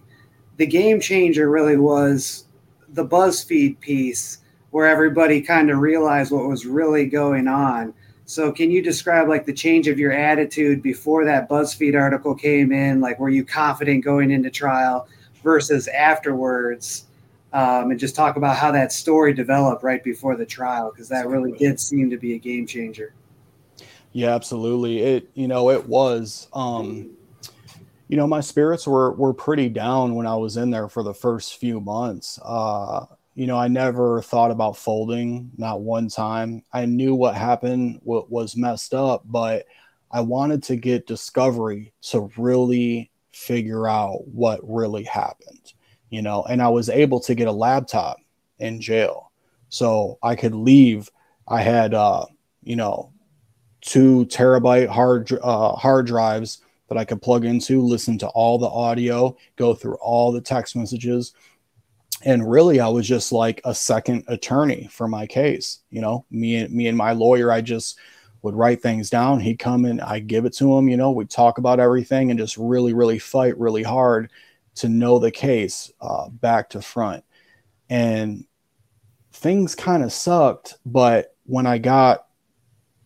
[0.57, 2.47] the game changer really was
[2.91, 4.39] the BuzzFeed piece
[4.71, 7.95] where everybody kind of realized what was really going on.
[8.25, 12.73] So, can you describe like the change of your attitude before that BuzzFeed article came
[12.73, 13.01] in?
[13.01, 15.09] Like, were you confident going into trial
[15.43, 17.07] versus afterwards?
[17.53, 21.29] Um, and just talk about how that story developed right before the trial because that
[21.29, 23.13] really did seem to be a game changer.
[24.13, 25.01] Yeah, absolutely.
[25.01, 26.49] It you know it was.
[26.53, 27.11] Um,
[28.09, 31.15] you know, my spirits were were pretty down when I was in there for the
[31.15, 32.39] first few months.
[32.43, 36.63] Uh, you know, I never thought about folding, not one time.
[36.73, 39.65] I knew what happened, what was messed up, but
[40.11, 45.73] I wanted to get discovery to really figure out what really happened,
[46.11, 48.19] you know, and I was able to get a laptop
[48.59, 49.33] in jail.
[49.69, 51.11] So I could leave.
[51.49, 52.27] I had, uh,
[52.63, 53.13] you know,
[53.81, 58.69] two terabyte hard uh, hard drives that I could plug into, listen to all the
[58.69, 61.33] audio, go through all the text messages.
[62.25, 65.81] And really, I was just like a second attorney for my case.
[65.91, 67.99] You know, me and me and my lawyer, I just
[68.43, 69.41] would write things down.
[69.41, 70.89] He'd come and I'd give it to him.
[70.89, 74.31] You know, we'd talk about everything and just really, really fight really hard
[74.77, 77.25] to know the case uh, back to front.
[77.89, 78.47] And
[79.33, 82.27] things kind of sucked, but when I got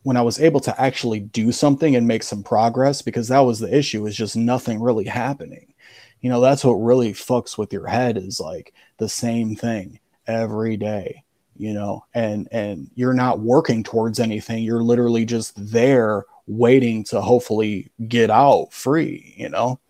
[0.03, 3.59] when I was able to actually do something and make some progress, because that was
[3.59, 5.74] the issue, is just nothing really happening.
[6.20, 10.76] You know, that's what really fucks with your head is like the same thing every
[10.76, 11.24] day,
[11.59, 14.62] you know, and and you're not working towards anything.
[14.62, 19.80] You're literally just there waiting to hopefully get out free, you know.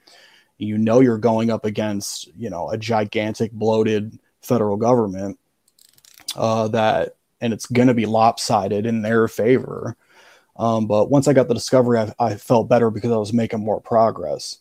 [0.58, 5.38] You know you're going up against, you know, a gigantic bloated federal government
[6.34, 9.96] uh, that and it's going to be lopsided in their favor
[10.58, 13.60] um, but once I got the discovery, I, I, felt better because I was making
[13.60, 14.58] more progress.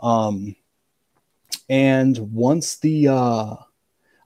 [0.00, 0.56] Um,
[1.68, 3.54] and once the, uh,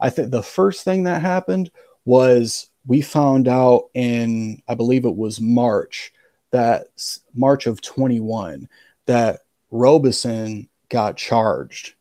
[0.01, 1.71] I think the first thing that happened
[2.05, 6.13] was we found out in, I believe it was March,
[6.51, 6.87] that
[7.35, 8.69] March of 21,
[9.07, 9.41] that
[9.71, 11.95] Robeson got charged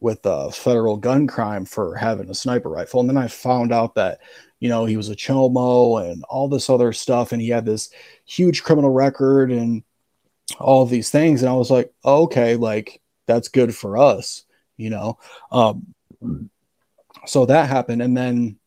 [0.00, 3.00] with a federal gun crime for having a sniper rifle.
[3.00, 4.20] And then I found out that
[4.60, 7.32] you know, he was a chomo and all this other stuff.
[7.32, 7.90] And he had this
[8.26, 9.82] huge criminal record and
[10.58, 11.42] all these things.
[11.42, 14.44] And I was like, oh, okay, like that's good for us,
[14.76, 15.18] you know?
[15.50, 15.86] Um,
[17.26, 18.02] so that happened.
[18.02, 18.58] And then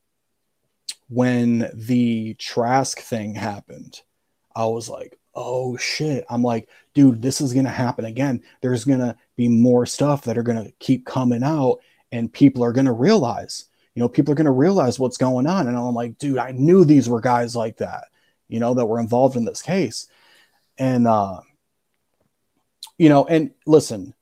[1.13, 4.01] when the Trask thing happened,
[4.55, 6.25] I was like, oh shit.
[6.29, 8.43] I'm like, dude, this is going to happen again.
[8.61, 11.79] There's going to be more stuff that are going to keep coming out
[12.11, 15.47] and people are going to realize you know, people are going to realize what's going
[15.47, 15.67] on.
[15.67, 18.05] And I'm like, dude, I knew these were guys like that,
[18.47, 20.07] you know, that were involved in this case.
[20.77, 21.41] And, uh,
[22.97, 24.15] you know, and listen,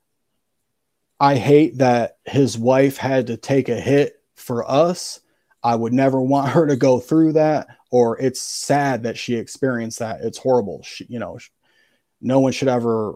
[1.18, 5.20] I hate that his wife had to take a hit for us.
[5.62, 10.00] I would never want her to go through that, or it's sad that she experienced
[10.00, 10.20] that.
[10.22, 10.82] It's horrible.
[10.82, 11.38] She, you know,
[12.20, 13.14] no one should ever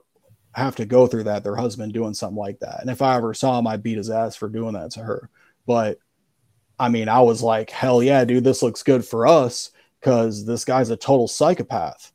[0.55, 2.81] have to go through that, their husband doing something like that.
[2.81, 5.29] And if I ever saw him, I'd beat his ass for doing that to her.
[5.67, 5.99] But
[6.79, 9.71] I mean, I was like, hell yeah, dude, this looks good for us
[10.01, 12.13] because this guy's a total psychopath.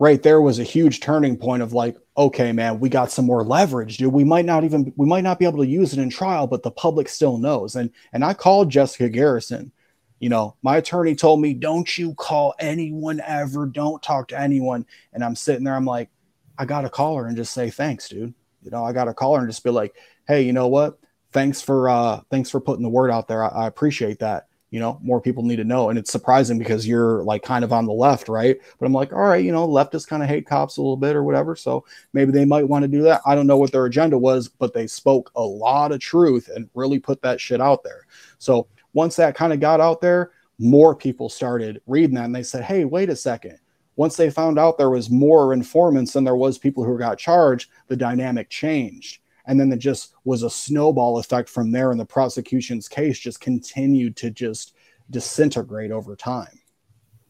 [0.00, 3.42] Right there was a huge turning point of like, okay, man, we got some more
[3.42, 4.12] leverage, dude.
[4.12, 6.62] We might not even we might not be able to use it in trial, but
[6.62, 7.74] the public still knows.
[7.74, 9.72] And and I called Jessica Garrison.
[10.20, 14.86] You know, my attorney told me, don't you call anyone ever, don't talk to anyone.
[15.12, 16.10] And I'm sitting there, I'm like,
[16.56, 18.34] I gotta call her and just say thanks, dude.
[18.62, 19.94] You know, I gotta call her and just be like,
[20.26, 20.98] hey, you know what?
[21.32, 23.44] thanks for uh thanks for putting the word out there.
[23.44, 24.47] I, I, appreciate that.
[24.70, 25.90] You know, more people need to know.
[25.90, 28.58] And it's surprising because you're like kind of on the left, right?
[28.78, 31.16] But I'm like, all right, you know, leftists kind of hate cops a little bit
[31.16, 31.56] or whatever.
[31.56, 33.22] So maybe they might want to do that.
[33.26, 36.68] I don't know what their agenda was, but they spoke a lot of truth and
[36.74, 38.06] really put that shit out there.
[38.38, 42.42] So once that kind of got out there, more people started reading that and they
[42.42, 43.58] said, hey, wait a second
[43.98, 47.68] once they found out there was more informants than there was people who got charged,
[47.88, 49.18] the dynamic changed.
[49.48, 51.90] And then it just was a snowball effect from there.
[51.90, 54.74] And the prosecution's case just continued to just
[55.10, 56.60] disintegrate over time.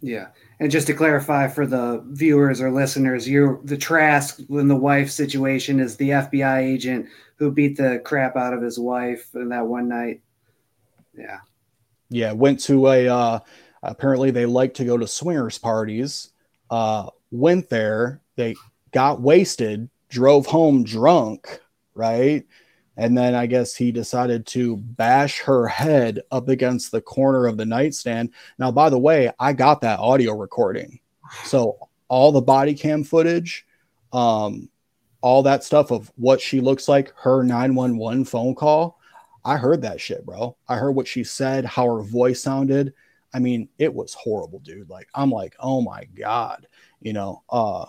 [0.00, 0.28] Yeah.
[0.60, 5.10] And just to clarify for the viewers or listeners, you the Trask in the wife
[5.10, 7.06] situation is the FBI agent
[7.36, 10.20] who beat the crap out of his wife in that one night.
[11.16, 11.38] Yeah.
[12.10, 13.40] Yeah, went to a uh
[13.82, 16.30] apparently they like to go to swingers parties.
[16.70, 18.54] Uh went there, they
[18.92, 21.60] got wasted, drove home drunk,
[21.98, 22.46] right?
[22.96, 27.56] And then I guess he decided to bash her head up against the corner of
[27.56, 28.30] the nightstand.
[28.58, 30.98] Now, by the way, I got that audio recording.
[31.44, 31.78] So
[32.08, 33.66] all the body cam footage,
[34.12, 34.68] um,
[35.20, 38.98] all that stuff of what she looks like, her 911 phone call.
[39.44, 40.56] I heard that shit, bro.
[40.68, 42.94] I heard what she said, how her voice sounded.
[43.32, 44.90] I mean, it was horrible, dude.
[44.90, 46.66] Like, I'm like, oh my God,
[47.00, 47.84] you know, uh,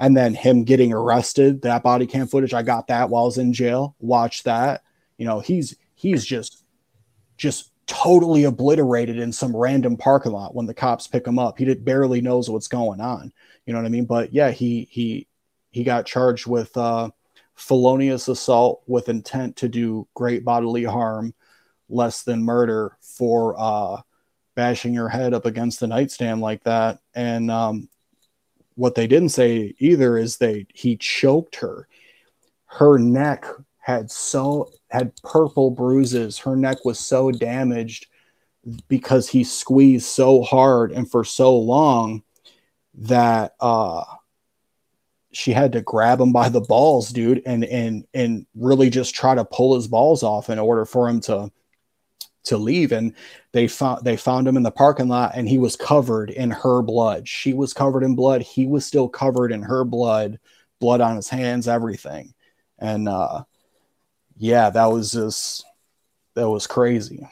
[0.00, 3.38] and then him getting arrested that body cam footage i got that while i was
[3.38, 3.94] in jail.
[4.00, 4.82] Watch that.
[5.18, 6.64] You know he's he's just
[7.36, 11.58] just totally obliterated in some random parking lot when the cops pick him up.
[11.58, 13.32] He did, barely knows what's going on.
[13.66, 14.06] You know what i mean?
[14.06, 15.28] But yeah he he
[15.70, 17.10] he got charged with uh
[17.54, 21.34] felonious assault with intent to do great bodily harm
[21.90, 24.00] less than murder for uh
[24.54, 27.00] bashing your head up against the nightstand like that.
[27.14, 27.88] And um
[28.74, 31.88] what they didn't say either is they he choked her.
[32.66, 33.46] Her neck
[33.78, 36.38] had so had purple bruises.
[36.38, 38.06] Her neck was so damaged
[38.88, 42.22] because he squeezed so hard and for so long
[42.94, 44.04] that uh
[45.32, 49.34] she had to grab him by the balls, dude, and and and really just try
[49.34, 51.50] to pull his balls off in order for him to
[52.44, 53.14] to leave and
[53.52, 56.82] they found they found him in the parking lot and he was covered in her
[56.82, 60.38] blood she was covered in blood he was still covered in her blood
[60.80, 62.32] blood on his hands everything
[62.78, 63.42] and uh
[64.38, 65.64] yeah that was just
[66.34, 67.28] that was crazy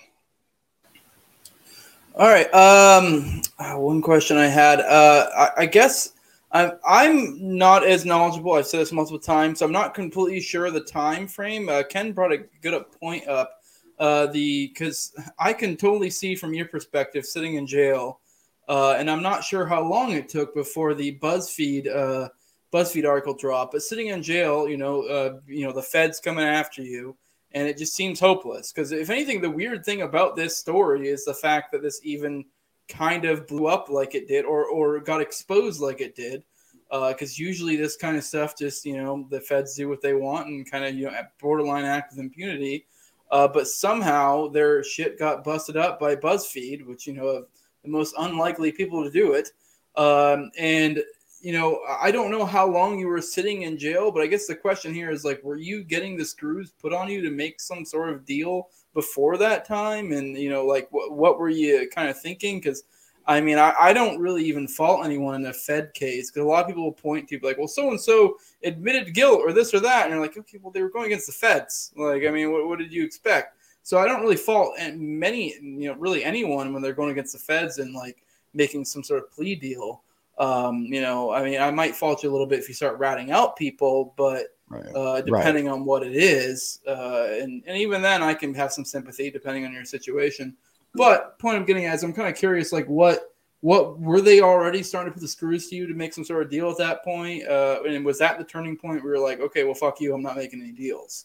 [2.14, 6.12] all right um uh, one question i had uh i, I guess
[6.50, 8.54] I'm, I'm not as knowledgeable.
[8.54, 9.58] I've said this multiple times.
[9.58, 11.68] So I'm not completely sure the time frame.
[11.68, 13.57] Uh, Ken brought a good point up
[13.98, 18.20] uh, the because I can totally see from your perspective sitting in jail,
[18.68, 22.28] uh, and I'm not sure how long it took before the BuzzFeed uh,
[22.72, 23.72] BuzzFeed article dropped.
[23.72, 27.16] But sitting in jail, you know, uh, you know, the feds coming after you,
[27.52, 28.72] and it just seems hopeless.
[28.72, 32.44] Because if anything, the weird thing about this story is the fact that this even
[32.88, 36.44] kind of blew up like it did, or or got exposed like it did.
[36.90, 40.14] Because uh, usually this kind of stuff just you know the feds do what they
[40.14, 42.86] want and kind of you know borderline act with impunity
[43.30, 47.44] uh, but somehow their shit got busted up by BuzzFeed, which you know
[47.82, 49.50] the most unlikely people to do it.
[49.96, 51.02] Um, and
[51.40, 54.46] you know, I don't know how long you were sitting in jail, but I guess
[54.46, 57.60] the question here is like, were you getting the screws put on you to make
[57.60, 60.12] some sort of deal before that time?
[60.12, 62.58] And you know, like, what what were you kind of thinking?
[62.58, 62.84] Because
[63.28, 66.48] I mean, I, I don't really even fault anyone in a Fed case because a
[66.48, 69.74] lot of people will point to like, well, so and so admitted guilt or this
[69.74, 71.92] or that, and you're like, okay, well, they were going against the Feds.
[71.94, 73.58] Like, I mean, what, what did you expect?
[73.82, 77.38] So I don't really fault many, you know, really anyone when they're going against the
[77.38, 78.22] Feds and like
[78.54, 80.02] making some sort of plea deal.
[80.38, 82.98] Um, you know, I mean, I might fault you a little bit if you start
[82.98, 84.86] ratting out people, but right.
[84.94, 85.72] uh, depending right.
[85.72, 89.66] on what it is, uh, and and even then, I can have some sympathy depending
[89.66, 90.56] on your situation.
[90.94, 94.40] But point I'm getting at is I'm kind of curious, like what what were they
[94.40, 96.78] already starting to put the screws to you to make some sort of deal at
[96.78, 97.46] that point?
[97.46, 100.22] Uh, and was that the turning point where you're like, okay, well, fuck you, I'm
[100.22, 101.24] not making any deals?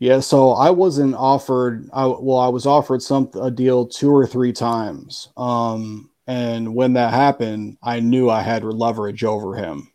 [0.00, 1.88] Yeah, so I wasn't offered.
[1.92, 6.94] I, well, I was offered some a deal two or three times, um, and when
[6.94, 9.92] that happened, I knew I had leverage over him.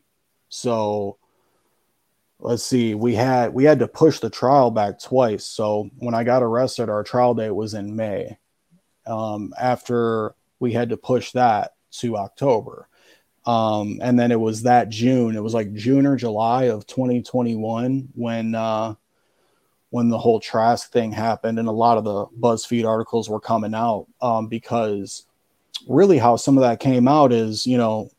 [0.49, 1.17] So
[2.39, 5.45] let's see we had we had to push the trial back twice.
[5.45, 8.37] So when i got arrested our trial date was in may.
[9.07, 12.87] Um, after we had to push that to october.
[13.45, 18.09] Um, and then it was that june it was like june or july of 2021
[18.15, 18.95] when uh,
[19.91, 23.73] when the whole trask thing happened and a lot of the buzzfeed articles were coming
[23.75, 25.25] out um, because
[25.87, 28.09] really how some of that came out is you know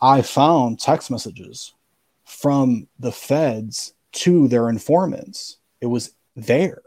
[0.00, 1.72] i found text messages
[2.30, 5.58] from the feds to their informants.
[5.80, 6.82] It was there,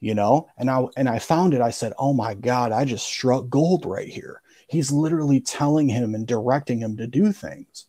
[0.00, 0.48] you know.
[0.58, 1.60] And I and I found it.
[1.60, 6.14] I said, "Oh my god, I just struck gold right here." He's literally telling him
[6.14, 7.86] and directing him to do things.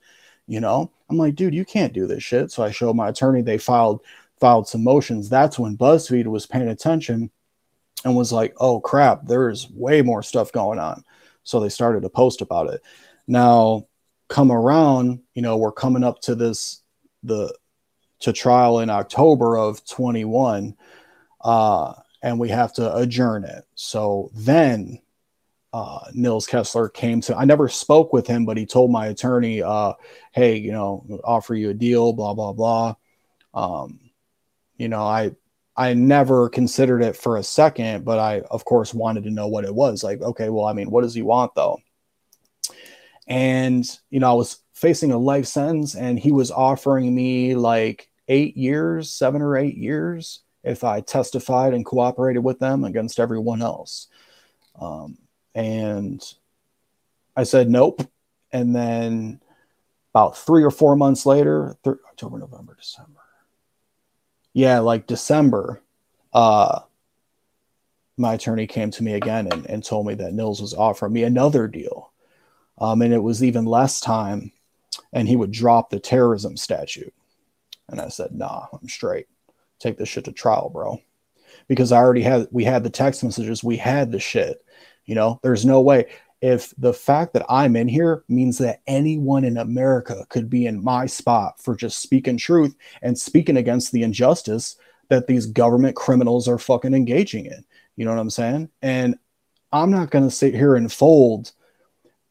[0.48, 2.52] You know, I'm like, dude, you can't do this shit.
[2.52, 3.42] So I showed my attorney.
[3.42, 4.02] They filed
[4.40, 5.28] filed some motions.
[5.28, 7.32] That's when BuzzFeed was paying attention
[8.04, 11.04] and was like, "Oh crap, there's way more stuff going on."
[11.44, 12.82] So they started to post about it.
[13.28, 13.88] Now,
[14.28, 16.82] come around, you know, we're coming up to this
[17.24, 17.54] the
[18.20, 20.76] to trial in October of 21,
[21.42, 23.66] uh, and we have to adjourn it.
[23.76, 25.00] So then
[25.74, 27.36] uh, Nils Kessler came to.
[27.36, 29.94] I never spoke with him, but he told my attorney, uh,
[30.32, 32.96] "Hey, you know, offer you a deal, blah blah blah."
[33.54, 34.00] Um,
[34.78, 35.32] you know, I
[35.76, 39.66] I never considered it for a second, but I of course wanted to know what
[39.66, 40.04] it was.
[40.04, 41.80] Like, okay, well, I mean, what does he want though?
[43.28, 48.10] And you know, I was facing a life sentence, and he was offering me like
[48.28, 53.62] eight years, seven or eight years, if I testified and cooperated with them against everyone
[53.62, 54.08] else.
[54.80, 55.18] Um,
[55.54, 56.22] and
[57.36, 58.02] I said, nope.
[58.52, 59.42] And then
[60.14, 63.20] about three or four months later, th- October, November, December.
[64.54, 65.82] Yeah, like December,
[66.34, 66.80] uh,
[68.18, 71.24] my attorney came to me again and, and told me that Nils was offering me
[71.24, 72.14] another deal.
[72.78, 74.52] Um, and it was even less time,
[75.14, 77.14] and he would drop the terrorism statute.
[77.90, 79.28] And I said, nah, I'm straight.
[79.80, 81.02] Take this shit to trial, bro.
[81.68, 84.64] Because I already had, we had the text messages, we had the shit.
[85.06, 86.08] You know, there's no way.
[86.42, 90.84] If the fact that I'm in here means that anyone in America could be in
[90.84, 94.76] my spot for just speaking truth and speaking against the injustice
[95.10, 97.64] that these government criminals are fucking engaging in.
[97.96, 98.70] You know what I'm saying?
[98.82, 99.18] And
[99.72, 101.52] I'm not going to sit here and fold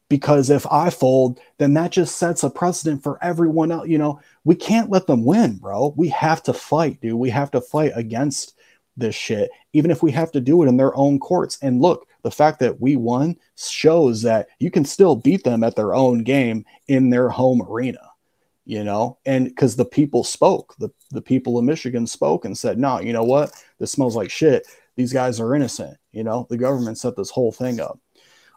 [0.09, 3.87] because if I fold, then that just sets a precedent for everyone else.
[3.87, 5.93] You know, we can't let them win, bro.
[5.97, 7.15] We have to fight, dude.
[7.15, 8.55] We have to fight against
[8.97, 11.57] this shit, even if we have to do it in their own courts.
[11.61, 15.75] And look, the fact that we won shows that you can still beat them at
[15.75, 17.99] their own game in their home arena,
[18.65, 22.79] you know, and because the people spoke, the, the people of Michigan spoke and said,
[22.79, 23.51] no, you know what?
[23.79, 24.65] This smells like shit.
[24.95, 25.97] These guys are innocent.
[26.13, 27.99] You know, the government set this whole thing up.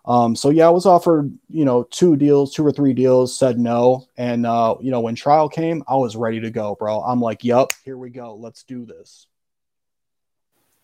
[0.09, 3.59] Um, so yeah, I was offered, you know, two deals, two or three deals, said
[3.59, 4.09] no.
[4.17, 7.03] And, uh, you know, when trial came, I was ready to go, bro.
[7.03, 8.35] I'm like, yup, here we go.
[8.35, 9.27] Let's do this.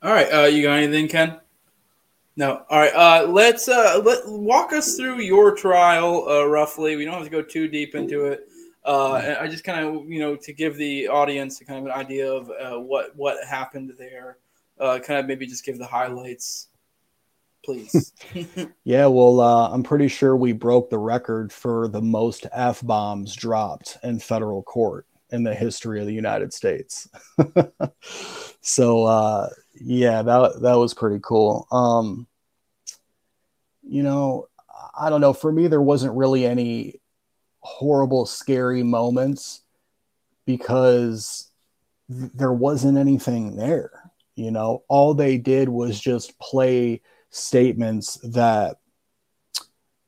[0.03, 1.41] All right, uh, you got anything, Ken?
[2.37, 2.65] No.
[2.69, 2.93] All right.
[2.95, 6.97] Uh, let's uh, let walk us through your trial uh, roughly.
[6.97, 8.49] We don't have to go too deep into it.
[8.85, 12.31] Uh, I just kind of you know to give the audience kind of an idea
[12.31, 14.39] of uh, what what happened there.
[14.81, 16.69] Uh, kind of maybe just give the highlights,
[17.65, 18.13] please.
[18.85, 19.07] yeah.
[19.07, 23.99] Well, uh, I'm pretty sure we broke the record for the most f bombs dropped
[24.03, 27.09] in federal court in the history of the United States.
[28.61, 31.67] so uh, yeah, that that was pretty cool.
[31.73, 32.27] Um,
[33.83, 34.49] you know,
[34.99, 35.33] I don't know.
[35.33, 37.01] For me, there wasn't really any
[37.61, 39.63] horrible, scary moments
[40.47, 41.51] because
[42.11, 44.13] th- there wasn't anything there.
[44.37, 47.01] You know, all they did was just play
[47.35, 48.77] statements that,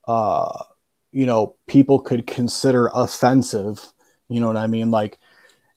[0.07, 0.63] uh,
[1.11, 3.81] you know, people could consider offensive.
[4.29, 4.91] You know what I mean?
[4.91, 5.19] Like,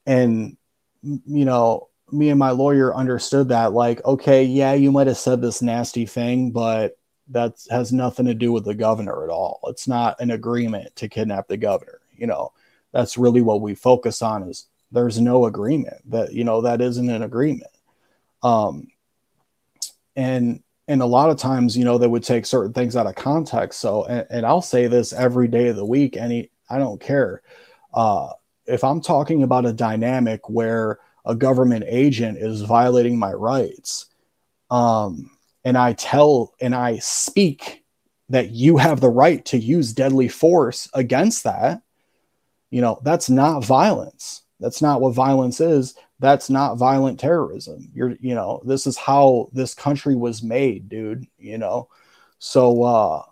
[0.06, 0.58] and
[1.02, 5.42] you know, me and my lawyer understood that like okay yeah you might have said
[5.42, 6.98] this nasty thing but
[7.28, 11.08] that has nothing to do with the governor at all it's not an agreement to
[11.08, 12.52] kidnap the governor you know
[12.92, 17.10] that's really what we focus on is there's no agreement that you know that isn't
[17.10, 17.72] an agreement
[18.42, 18.88] um
[20.16, 23.16] and and a lot of times you know they would take certain things out of
[23.16, 23.80] context.
[23.80, 27.42] So and, and i'll say this every day of the week any i don't care.
[27.94, 28.32] Uh
[28.66, 34.08] if i'm talking about a dynamic where a government agent is violating my rights
[34.70, 35.32] um,
[35.64, 37.84] and i tell and i speak
[38.30, 41.82] that you have the right to use deadly force against that
[42.70, 44.44] you know that's not violence.
[44.60, 49.50] That's not what violence is that's not violent terrorism you're you know this is how
[49.54, 51.88] this country was made dude you know
[52.40, 53.24] so uh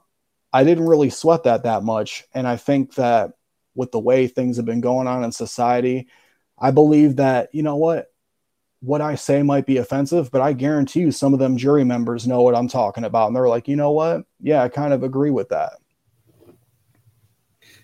[0.53, 3.33] i didn't really sweat that that much and i think that
[3.75, 6.07] with the way things have been going on in society
[6.59, 8.11] I believe that, you know what,
[8.79, 12.27] what I say might be offensive, but I guarantee you some of them jury members
[12.27, 13.27] know what I'm talking about.
[13.27, 14.25] And they're like, you know what?
[14.39, 15.73] Yeah, I kind of agree with that.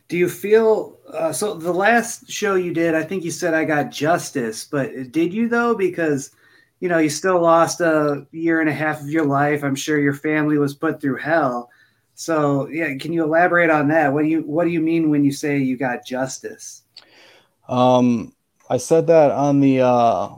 [0.07, 1.53] Do you feel uh, so?
[1.55, 5.47] The last show you did, I think you said I got justice, but did you
[5.47, 5.75] though?
[5.75, 6.31] Because
[6.83, 9.63] you know, you still lost a year and a half of your life.
[9.63, 11.69] I'm sure your family was put through hell.
[12.15, 14.11] So, yeah, can you elaborate on that?
[14.11, 16.83] What do you What do you mean when you say you got justice?
[17.69, 18.33] Um,
[18.69, 20.29] I said that on the uh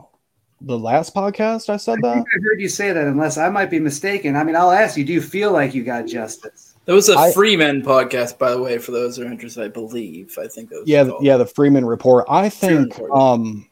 [0.60, 1.68] the last podcast.
[1.68, 2.18] I said I that.
[2.18, 3.06] I heard you say that.
[3.06, 4.36] Unless I might be mistaken.
[4.36, 5.04] I mean, I'll ask you.
[5.04, 6.65] Do you feel like you got justice?
[6.86, 9.64] That was a I, Freeman podcast, by the way, for those who are interested.
[9.64, 10.38] I believe.
[10.40, 12.26] I think that was yeah, yeah, the Freeman report.
[12.28, 12.98] I think.
[13.12, 13.68] Um,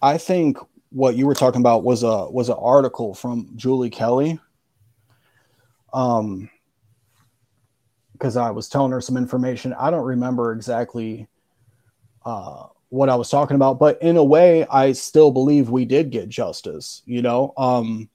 [0.00, 0.58] I think
[0.90, 4.38] what you were talking about was a was an article from Julie Kelly.
[5.92, 6.48] Um,
[8.12, 9.74] because I was telling her some information.
[9.74, 11.28] I don't remember exactly
[12.24, 16.10] uh, what I was talking about, but in a way, I still believe we did
[16.10, 17.02] get justice.
[17.04, 18.08] You know, um,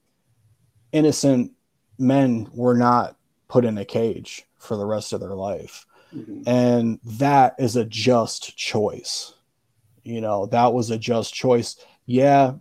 [0.93, 1.51] innocent
[1.97, 3.17] men were not
[3.49, 5.85] put in a cage for the rest of their life.
[6.15, 6.47] Mm-hmm.
[6.47, 9.33] And that is a just choice.
[10.03, 11.75] You know, that was a just choice.
[12.05, 12.53] Yeah,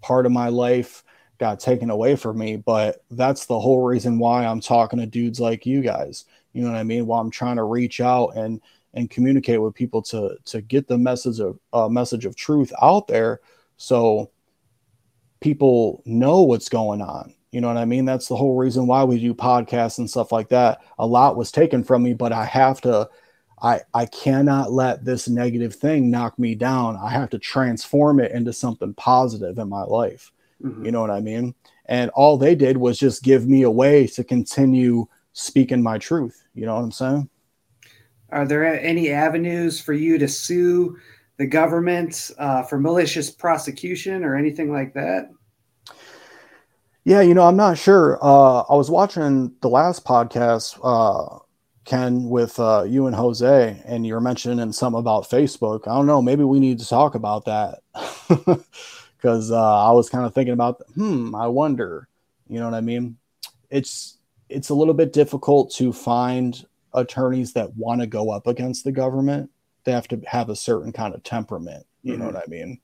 [0.00, 1.04] part of my life
[1.38, 5.40] got taken away from me, but that's the whole reason why I'm talking to dudes
[5.40, 6.24] like you guys.
[6.52, 7.06] You know what I mean?
[7.06, 8.60] While I'm trying to reach out and
[8.94, 13.06] and communicate with people to to get the message of uh, message of truth out
[13.06, 13.40] there
[13.76, 14.30] so
[15.40, 18.04] people know what's going on you know what i mean?
[18.04, 20.82] That's the whole reason why we do podcasts and stuff like that.
[20.98, 23.08] A lot was taken from me but i have to
[23.60, 26.96] i i cannot let this negative thing knock me down.
[26.96, 30.32] I have to transform it into something positive in my life.
[30.62, 30.84] Mm-hmm.
[30.84, 31.54] you know what i mean?
[31.86, 36.44] And all they did was just give me a way to continue speaking my truth.
[36.54, 37.28] You know what i'm saying?
[38.30, 40.96] Are there any avenues for you to sue
[41.36, 45.28] the government uh, for malicious prosecution or anything like that?
[47.04, 48.18] Yeah, you know, I'm not sure.
[48.22, 51.40] Uh, I was watching the last podcast, uh,
[51.84, 55.88] Ken, with uh, you and Jose, and you were mentioning something about Facebook.
[55.88, 56.22] I don't know.
[56.22, 57.80] Maybe we need to talk about that
[59.16, 62.08] because uh, I was kind of thinking about, hmm, I wonder.
[62.48, 63.16] You know what I mean?
[63.70, 68.84] It's it's a little bit difficult to find attorneys that want to go up against
[68.84, 69.50] the government,
[69.84, 71.86] they have to have a certain kind of temperament.
[72.02, 72.20] You mm-hmm.
[72.20, 72.80] know what I mean?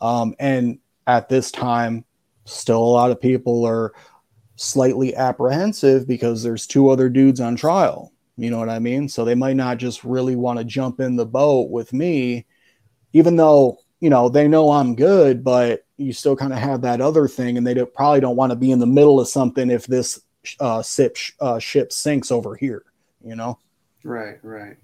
[0.00, 2.04] Um, and at this time,
[2.44, 3.92] still a lot of people are
[4.56, 8.12] slightly apprehensive because there's two other dudes on trial.
[8.36, 9.08] You know what I mean?
[9.08, 12.46] So they might not just really want to jump in the boat with me,
[13.12, 17.00] even though, you know, they know I'm good, but you still kind of have that
[17.00, 17.56] other thing.
[17.56, 20.20] And they don't, probably don't want to be in the middle of something if this
[20.58, 22.84] uh, ship, uh, ship sinks over here
[23.24, 23.58] you know?
[24.04, 24.76] Right, right.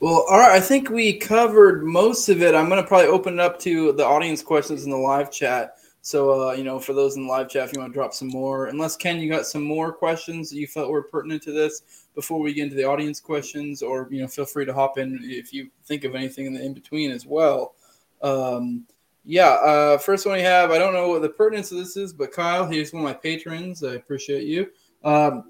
[0.00, 0.52] Well, all right.
[0.52, 2.54] I think we covered most of it.
[2.54, 5.75] I'm going to probably open it up to the audience questions in the live chat.
[6.06, 8.14] So, uh, you know, for those in the live chat, if you want to drop
[8.14, 11.50] some more, unless Ken, you got some more questions that you felt were pertinent to
[11.50, 14.98] this before we get into the audience questions, or you know, feel free to hop
[14.98, 17.74] in if you think of anything in the in between as well.
[18.22, 18.86] Um,
[19.24, 22.12] yeah, uh, first one we have, I don't know what the pertinence of this is,
[22.12, 23.82] but Kyle, he's one of my patrons.
[23.82, 24.68] I appreciate you.
[25.02, 25.42] Um,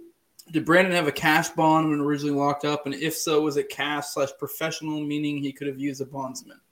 [0.52, 2.86] did Brandon have a cash bond when originally locked up?
[2.86, 6.62] And if so, was it cash slash professional, meaning he could have used a bondsman?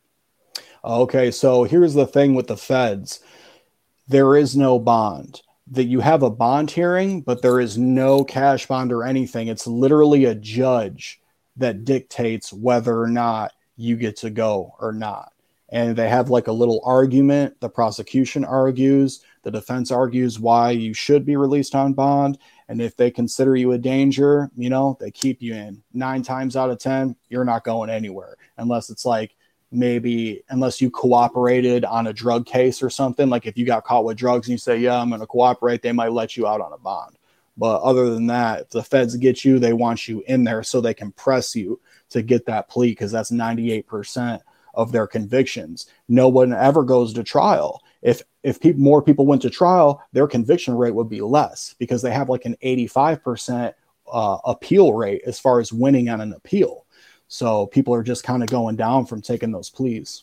[0.85, 3.21] Okay, so here's the thing with the feds
[4.09, 5.43] there is no bond.
[5.69, 9.49] That you have a bond hearing, but there is no cash bond or anything.
[9.49, 11.21] It's literally a judge
[11.57, 15.33] that dictates whether or not you get to go or not.
[15.71, 17.59] And they have like a little argument.
[17.61, 22.39] The prosecution argues, the defense argues why you should be released on bond.
[22.69, 25.83] And if they consider you a danger, you know, they keep you in.
[25.93, 29.35] Nine times out of 10, you're not going anywhere unless it's like
[29.75, 33.29] maybe, unless you cooperated on a drug case or something.
[33.29, 35.83] Like if you got caught with drugs and you say, yeah, I'm going to cooperate,
[35.83, 37.17] they might let you out on a bond.
[37.57, 40.81] But other than that, if the feds get you, they want you in there so
[40.81, 44.41] they can press you to get that plea because that's 98%
[44.75, 45.87] of their convictions.
[46.09, 50.29] No one ever goes to trial if if people, more people went to trial, their
[50.29, 53.73] conviction rate would be less because they have like an 85%
[54.13, 56.84] uh, appeal rate as far as winning on an appeal.
[57.35, 60.23] So people are just kind of going down from taking those pleas.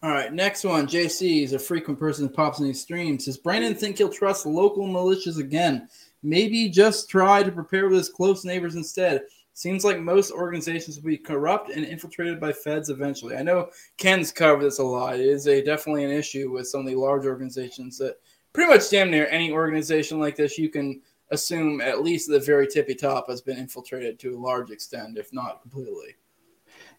[0.00, 0.86] All right, next one.
[0.86, 3.24] JC is a frequent person that pops in these streams.
[3.24, 5.88] Does Brandon think he'll trust local militias again?
[6.22, 9.22] Maybe just try to prepare with his close neighbors instead.
[9.54, 13.34] Seems like most organizations will be corrupt and infiltrated by feds eventually.
[13.36, 15.18] I know Ken's covered this a lot.
[15.18, 18.18] It is a definitely an issue with some of the large organizations that
[18.52, 21.00] pretty much damn near any organization like this you can
[21.30, 25.32] assume at least the very tippy top has been infiltrated to a large extent, if
[25.32, 26.16] not completely.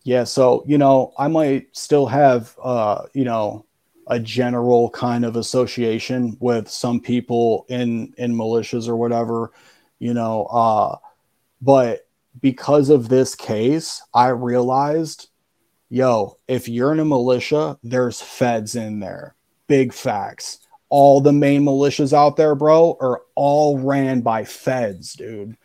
[0.03, 3.65] Yeah, so you know, I might still have uh, you know,
[4.07, 9.51] a general kind of association with some people in in militias or whatever,
[9.99, 10.97] you know, uh
[11.61, 12.07] but
[12.41, 15.29] because of this case, I realized,
[15.89, 19.35] yo, if you're in a militia, there's feds in there.
[19.67, 20.59] Big facts.
[20.89, 25.55] All the main militias out there, bro, are all ran by feds, dude.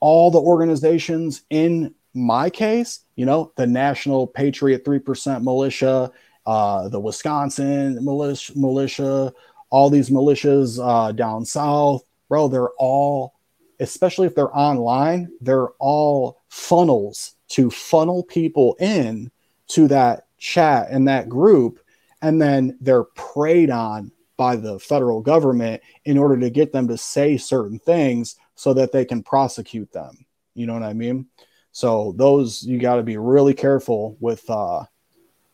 [0.00, 6.10] All the organizations in my case, you know, the National Patriot 3% militia,
[6.46, 9.32] uh, the Wisconsin militia, militia,
[9.68, 13.34] all these militias uh, down south, bro, they're all
[13.80, 19.30] especially if they're online, they're all funnels to funnel people in
[19.68, 21.80] to that chat and that group.
[22.22, 26.96] And then they're preyed on by the federal government in order to get them to
[26.96, 30.24] say certain things so that they can prosecute them.
[30.54, 31.26] You know what I mean?
[31.72, 34.84] So those you got to be really careful with uh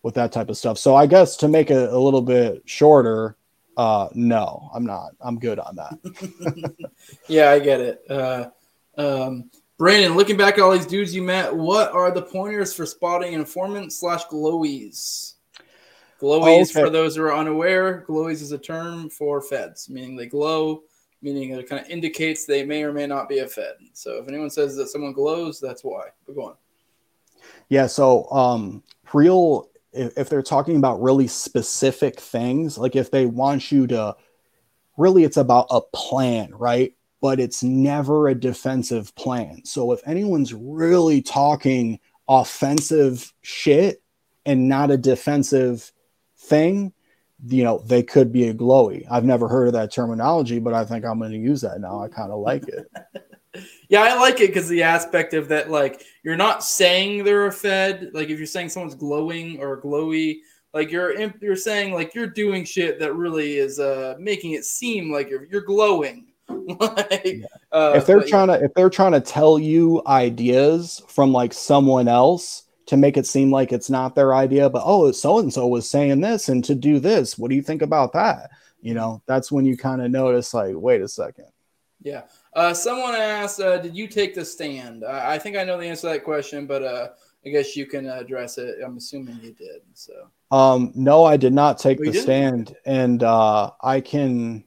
[0.04, 0.78] with that type of stuff.
[0.78, 3.36] So I guess to make it a little bit shorter,
[3.76, 5.16] uh no, I'm not.
[5.20, 5.98] I'm good on that.
[7.26, 8.08] yeah, I get it.
[8.08, 8.50] Uh
[8.96, 12.86] um Brandon, looking back at all these dudes you met, what are the pointers for
[12.86, 15.32] spotting informants slash glowies?
[16.20, 16.82] Glowies, okay.
[16.82, 20.82] for those who are unaware, glowies is a term for feds, meaning they glow,
[21.20, 23.74] meaning it kind of indicates they may or may not be a fed.
[23.92, 26.08] So if anyone says that someone glows, that's why.
[26.26, 26.54] But go on.
[27.68, 27.86] Yeah.
[27.86, 33.70] So um, real, if, if they're talking about really specific things, like if they want
[33.70, 34.16] you to,
[34.96, 36.96] really, it's about a plan, right?
[37.20, 39.64] but it's never a defensive plan.
[39.64, 41.98] So if anyone's really talking
[42.28, 44.02] offensive shit
[44.44, 45.92] and not a defensive
[46.46, 46.92] thing,
[47.46, 49.04] you know, they could be a glowy.
[49.10, 52.02] I've never heard of that terminology, but I think I'm going to use that now.
[52.02, 52.90] I kind of like it.
[53.88, 57.52] yeah, I like it because the aspect of that, like, you're not saying they're a
[57.52, 58.10] Fed.
[58.14, 60.38] Like, if you're saying someone's glowing or glowy,
[60.76, 65.10] like you're you're saying like you're doing shit that really is uh making it seem
[65.10, 67.42] like you're you're glowing like,
[67.72, 68.58] uh, if they're trying yeah.
[68.58, 73.26] to if they're trying to tell you ideas from like someone else to make it
[73.26, 76.64] seem like it's not their idea, but oh, so and so was saying this and
[76.64, 77.36] to do this.
[77.36, 78.50] What do you think about that?
[78.80, 81.46] You know, that's when you kind of notice, like, wait a second.
[82.02, 82.22] Yeah.
[82.52, 85.86] Uh, someone asked, uh, "Did you take the stand?" Uh, I think I know the
[85.86, 87.08] answer to that question, but uh,
[87.44, 88.76] I guess you can address it.
[88.84, 89.82] I'm assuming you did.
[89.94, 90.12] So.
[90.50, 94.64] Um, no, I did not take the stand, and uh, I can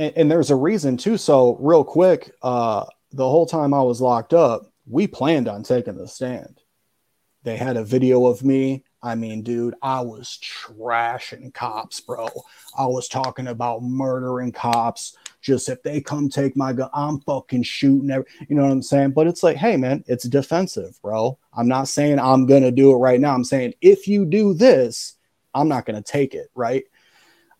[0.00, 1.16] and, and there's a reason too.
[1.16, 5.96] So real quick, uh, the whole time I was locked up, we planned on taking
[5.96, 6.59] the stand.
[7.42, 8.84] They had a video of me.
[9.02, 12.28] I mean, dude, I was trashing cops, bro.
[12.76, 15.16] I was talking about murdering cops.
[15.40, 18.10] Just if they come take my gun, I'm fucking shooting.
[18.10, 19.12] Every, you know what I'm saying?
[19.12, 21.38] But it's like, hey, man, it's defensive, bro.
[21.54, 23.34] I'm not saying I'm going to do it right now.
[23.34, 25.14] I'm saying if you do this,
[25.54, 26.84] I'm not going to take it, right?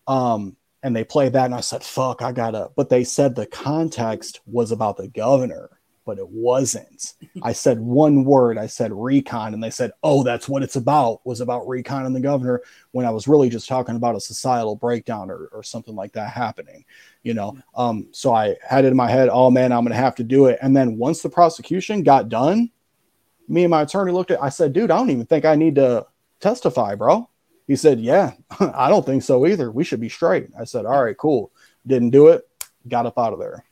[0.07, 2.69] Um, and they played that and I said, fuck, I gotta.
[2.75, 5.69] But they said the context was about the governor,
[6.05, 7.13] but it wasn't.
[7.43, 11.25] I said one word, I said recon, and they said, oh, that's what it's about,
[11.25, 14.75] was about recon and the governor, when I was really just talking about a societal
[14.75, 16.85] breakdown or, or something like that happening,
[17.23, 17.57] you know.
[17.75, 20.47] Um, so I had it in my head, oh man, I'm gonna have to do
[20.47, 20.59] it.
[20.61, 22.71] And then once the prosecution got done,
[23.47, 25.75] me and my attorney looked at I said, dude, I don't even think I need
[25.75, 26.05] to
[26.39, 27.29] testify, bro.
[27.67, 29.71] He said, Yeah, I don't think so either.
[29.71, 30.49] We should be straight.
[30.59, 31.51] I said, All right, cool.
[31.87, 32.47] Didn't do it.
[32.87, 33.63] Got up out of there.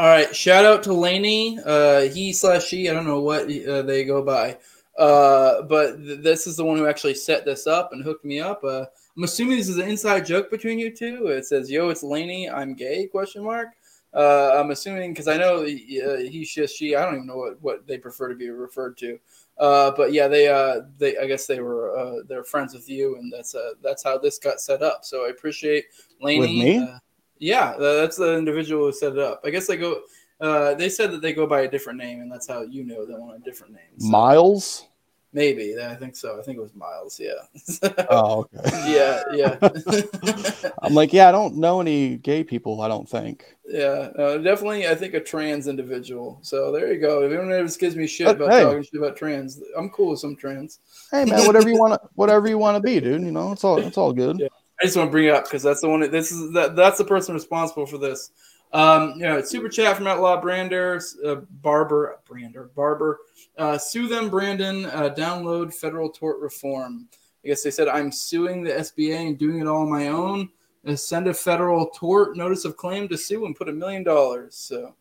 [0.00, 0.34] All right.
[0.34, 1.58] Shout out to Laney.
[1.62, 2.88] Uh, he slash she.
[2.88, 4.56] I don't know what uh, they go by.
[4.96, 8.40] Uh, but th- this is the one who actually set this up and hooked me
[8.40, 8.64] up.
[8.64, 11.26] Uh, I'm assuming this is an inside joke between you two.
[11.26, 12.48] It says, "Yo, it's Laney.
[12.48, 13.68] I'm gay?" Question mark.
[14.14, 16.96] Uh, I'm assuming because I know he, uh, he, she, she.
[16.96, 19.18] I don't even know what, what they prefer to be referred to.
[19.58, 23.16] Uh, but yeah, they uh, they I guess they were uh, they're friends with you,
[23.16, 25.04] and that's uh, that's how this got set up.
[25.04, 25.84] So I appreciate
[26.22, 26.40] Laney.
[26.40, 26.78] With me?
[26.78, 26.98] Uh,
[27.40, 29.40] yeah, that's the individual who set it up.
[29.44, 30.02] I guess they go.
[30.40, 33.04] Uh, they said that they go by a different name, and that's how you know
[33.04, 33.98] them on a different name.
[33.98, 34.08] So.
[34.08, 34.86] Miles.
[35.32, 36.40] Maybe I think so.
[36.40, 37.20] I think it was Miles.
[37.20, 38.06] Yeah.
[38.10, 38.92] oh, okay.
[38.92, 40.70] Yeah, yeah.
[40.82, 42.80] I'm like, yeah, I don't know any gay people.
[42.80, 43.44] I don't think.
[43.64, 44.88] Yeah, uh, definitely.
[44.88, 46.40] I think a trans individual.
[46.42, 47.22] So there you go.
[47.22, 50.10] If anyone ever gives me shit but, about hey, talking shit about trans, I'm cool
[50.10, 50.80] with some trans.
[51.12, 53.22] Hey man, whatever you want to, whatever you want to be, dude.
[53.22, 54.40] You know, it's all, it's all good.
[54.40, 54.48] Yeah.
[54.80, 56.00] I just want to bring it up because that's the one.
[56.00, 56.74] That, this is that.
[56.74, 58.30] That's the person responsible for this.
[58.72, 63.18] Um, know, super chat from Outlaw Brander, uh, Barber, Brander, Barber.
[63.58, 64.86] Uh, sue them, Brandon.
[64.86, 67.08] Uh, download federal tort reform.
[67.44, 70.50] I guess they said I'm suing the SBA and doing it all on my own.
[70.86, 74.56] Uh, send a federal tort notice of claim to sue and put a million dollars.
[74.56, 74.94] So.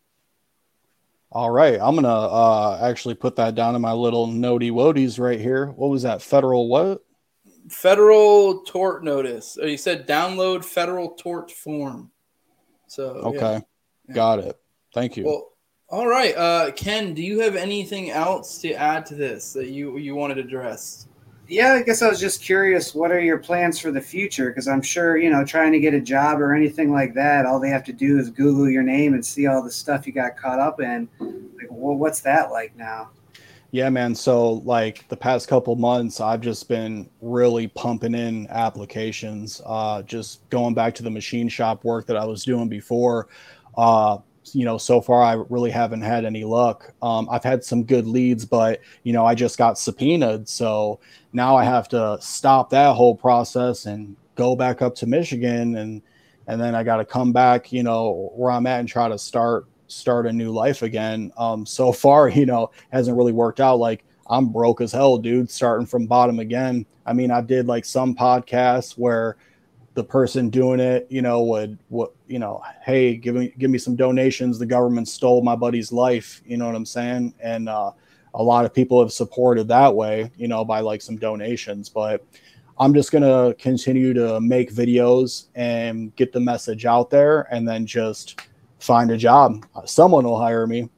[1.32, 5.40] All right, I'm gonna uh, actually put that down in my little notey woties right
[5.40, 5.68] here.
[5.68, 6.24] What was that?
[6.24, 7.04] Federal what?
[7.70, 9.58] Federal tort notice.
[9.62, 12.12] Oh, you said download federal tort form.
[12.88, 13.62] So okay,
[14.08, 14.16] yeah.
[14.16, 14.60] got it.
[14.94, 15.26] Thank you.
[15.26, 15.54] Well,
[15.90, 17.14] all right, uh, Ken.
[17.14, 21.08] Do you have anything else to add to this that you you wanted to address?
[21.48, 22.94] Yeah, I guess I was just curious.
[22.94, 24.50] What are your plans for the future?
[24.50, 27.60] Because I'm sure you know, trying to get a job or anything like that, all
[27.60, 30.38] they have to do is Google your name and see all the stuff you got
[30.38, 31.10] caught up in.
[31.20, 33.10] Like, well, what's that like now?
[33.72, 34.16] Yeah, man.
[34.16, 40.48] So, like the past couple months, I've just been really pumping in applications, uh, just
[40.50, 43.28] going back to the machine shop work that I was doing before.
[43.78, 44.18] Uh,
[44.54, 46.92] you know, so far I really haven't had any luck.
[47.04, 51.00] Um, I've had some good leads, but you know, I just got subpoenaed, so
[51.34, 56.02] now I have to stop that whole process and go back up to Michigan and
[56.48, 59.20] and then I got to come back, you know, where I'm at and try to
[59.20, 61.32] start start a new life again.
[61.38, 63.80] Um, so far, you know, hasn't really worked out.
[63.80, 66.86] Like I'm broke as hell, dude, starting from bottom again.
[67.06, 69.38] I mean, I did like some podcasts where
[69.96, 73.78] the person doing it, you know, would what you know, hey, give me give me
[73.78, 74.60] some donations.
[74.60, 77.34] The government stole my buddy's life, you know what I'm saying?
[77.40, 77.92] And uh,
[78.36, 81.90] a lot of people have supported that way, you know, by like some donations.
[81.90, 82.24] But
[82.78, 87.86] I'm just gonna continue to make videos and get the message out there, and then
[87.86, 88.40] just
[88.80, 89.66] find a job.
[89.86, 90.90] Someone will hire me.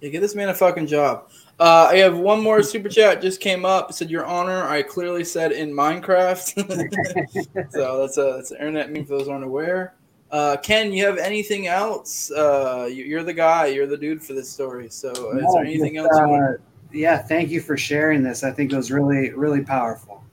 [0.00, 1.28] Yeah, get this man a fucking job.
[1.58, 3.90] Uh, I have one more super chat just came up.
[3.90, 8.90] It said, "Your Honor." I clearly said in Minecraft, so that's a that's an internet
[8.90, 9.94] meme for those aren't aware.
[10.30, 12.30] Uh, Ken, you have anything else?
[12.30, 13.66] Uh, you, are the guy.
[13.66, 14.88] You're the dude for this story.
[14.88, 16.16] So, uh, no, is there anything else?
[16.16, 16.54] Uh,
[16.92, 18.42] yeah, thank you for sharing this.
[18.42, 20.24] I think it was really really powerful.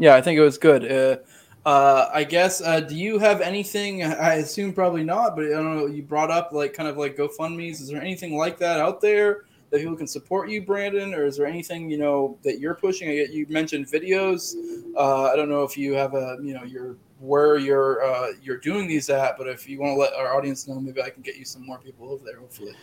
[0.00, 1.20] Yeah, I think it was good.
[1.64, 2.60] Uh, I guess.
[2.60, 4.02] Uh, do you have anything?
[4.02, 5.86] I assume probably not, but I don't know.
[5.86, 7.80] You brought up like kind of like GoFundmes.
[7.80, 9.44] Is there anything like that out there?
[9.72, 13.08] that people can support you, Brandon, or is there anything you know that you're pushing?
[13.08, 14.54] I get You mentioned videos.
[14.94, 18.58] Uh, I don't know if you have a you know your where you're uh, you're
[18.58, 21.22] doing these at, but if you want to let our audience know, maybe I can
[21.22, 22.38] get you some more people over there.
[22.38, 22.74] Hopefully.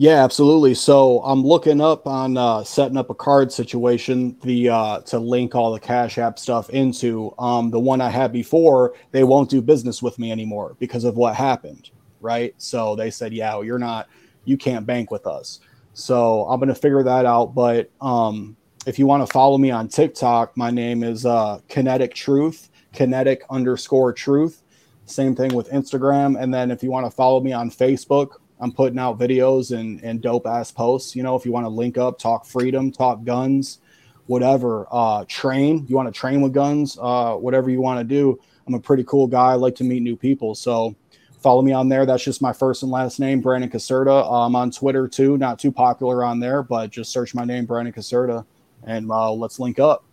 [0.00, 0.72] Yeah, absolutely.
[0.72, 5.54] So I'm looking up on uh, setting up a card situation, the uh, to link
[5.54, 7.34] all the Cash App stuff into.
[7.38, 11.18] Um, the one I had before, they won't do business with me anymore because of
[11.18, 11.90] what happened,
[12.22, 12.54] right?
[12.56, 14.08] So they said, "Yeah, you're not,
[14.46, 15.60] you can't bank with us."
[15.92, 17.54] So I'm gonna figure that out.
[17.54, 22.14] But um, if you want to follow me on TikTok, my name is uh, Kinetic
[22.14, 24.62] Truth, Kinetic underscore Truth.
[25.04, 26.40] Same thing with Instagram.
[26.40, 30.02] And then if you want to follow me on Facebook, I'm putting out videos and,
[30.02, 31.16] and dope ass posts.
[31.16, 33.78] You know, if you want to link up, talk freedom, talk guns,
[34.26, 34.86] whatever.
[34.90, 35.86] Uh, train.
[35.88, 38.38] You want to train with guns, uh, whatever you want to do.
[38.66, 39.52] I'm a pretty cool guy.
[39.52, 40.54] I like to meet new people.
[40.54, 40.94] So
[41.40, 42.06] follow me on there.
[42.06, 44.30] That's just my first and last name, Brandon Caserta.
[44.30, 47.92] I'm on Twitter too, not too popular on there, but just search my name, Brandon
[47.92, 48.44] Caserta,
[48.84, 50.04] and uh, let's link up.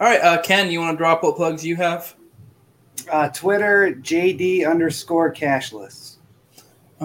[0.00, 2.14] All right, uh, Ken, you want to drop what plugs you have?
[3.10, 6.13] Uh, Twitter, JD underscore cashless.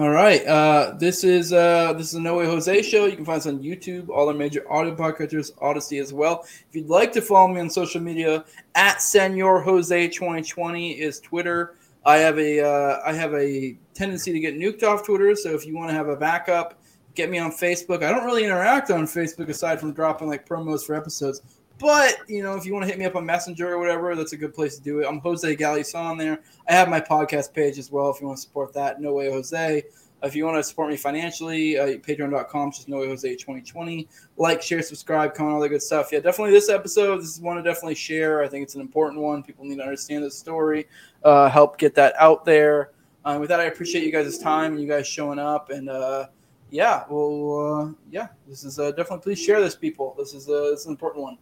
[0.00, 0.42] All right.
[0.46, 3.04] Uh, this is uh, this is a No Way Jose show.
[3.04, 6.40] You can find us on YouTube, all our major audio podcasters, Odysee as well.
[6.42, 11.74] If you'd like to follow me on social media, at Senor Jose 2020 is Twitter.
[12.06, 15.36] I have a uh, I have a tendency to get nuked off Twitter.
[15.36, 16.80] So if you want to have a backup,
[17.14, 18.02] get me on Facebook.
[18.02, 21.42] I don't really interact on Facebook aside from dropping like promos for episodes.
[21.80, 24.34] But you know, if you want to hit me up on Messenger or whatever, that's
[24.34, 25.06] a good place to do it.
[25.06, 26.40] I'm Jose Galison there.
[26.68, 28.10] I have my podcast page as well.
[28.10, 29.82] If you want to support that, no way Jose.
[30.22, 34.06] If you want to support me financially, uh, patreon.com, just know Jose 2020.
[34.36, 36.10] Like, share, subscribe, comment, all that good stuff.
[36.12, 37.22] Yeah, definitely this episode.
[37.22, 38.42] This is one to definitely share.
[38.42, 39.42] I think it's an important one.
[39.42, 40.86] People need to understand the story,
[41.24, 42.90] uh, help get that out there.
[43.24, 45.70] Uh, with that, I appreciate you guys' time and you guys showing up.
[45.70, 46.26] And uh,
[46.70, 50.14] yeah, well, uh, yeah, this is uh, definitely please share this, people.
[50.18, 51.38] This is, uh, this is an important one.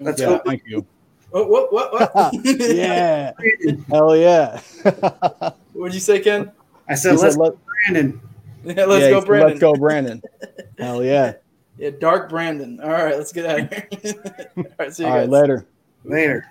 [0.00, 0.86] That's yeah, Thank you.
[1.32, 2.14] Oh, what, what, what?
[2.14, 2.34] what?
[2.44, 3.32] yeah.
[3.88, 4.60] Hell yeah.
[5.72, 6.52] What'd you say, Ken?
[6.88, 8.20] I said, let's let, Brandon.
[8.64, 9.48] Yeah, let's yeah, go, Brandon.
[9.50, 10.22] Let's go, Brandon.
[10.78, 11.34] Hell yeah.
[11.78, 12.80] Yeah, dark Brandon.
[12.80, 14.48] All right, let's get out of here.
[14.56, 15.28] All right, see you All guys.
[15.28, 15.66] Right, later.
[16.04, 16.50] Later.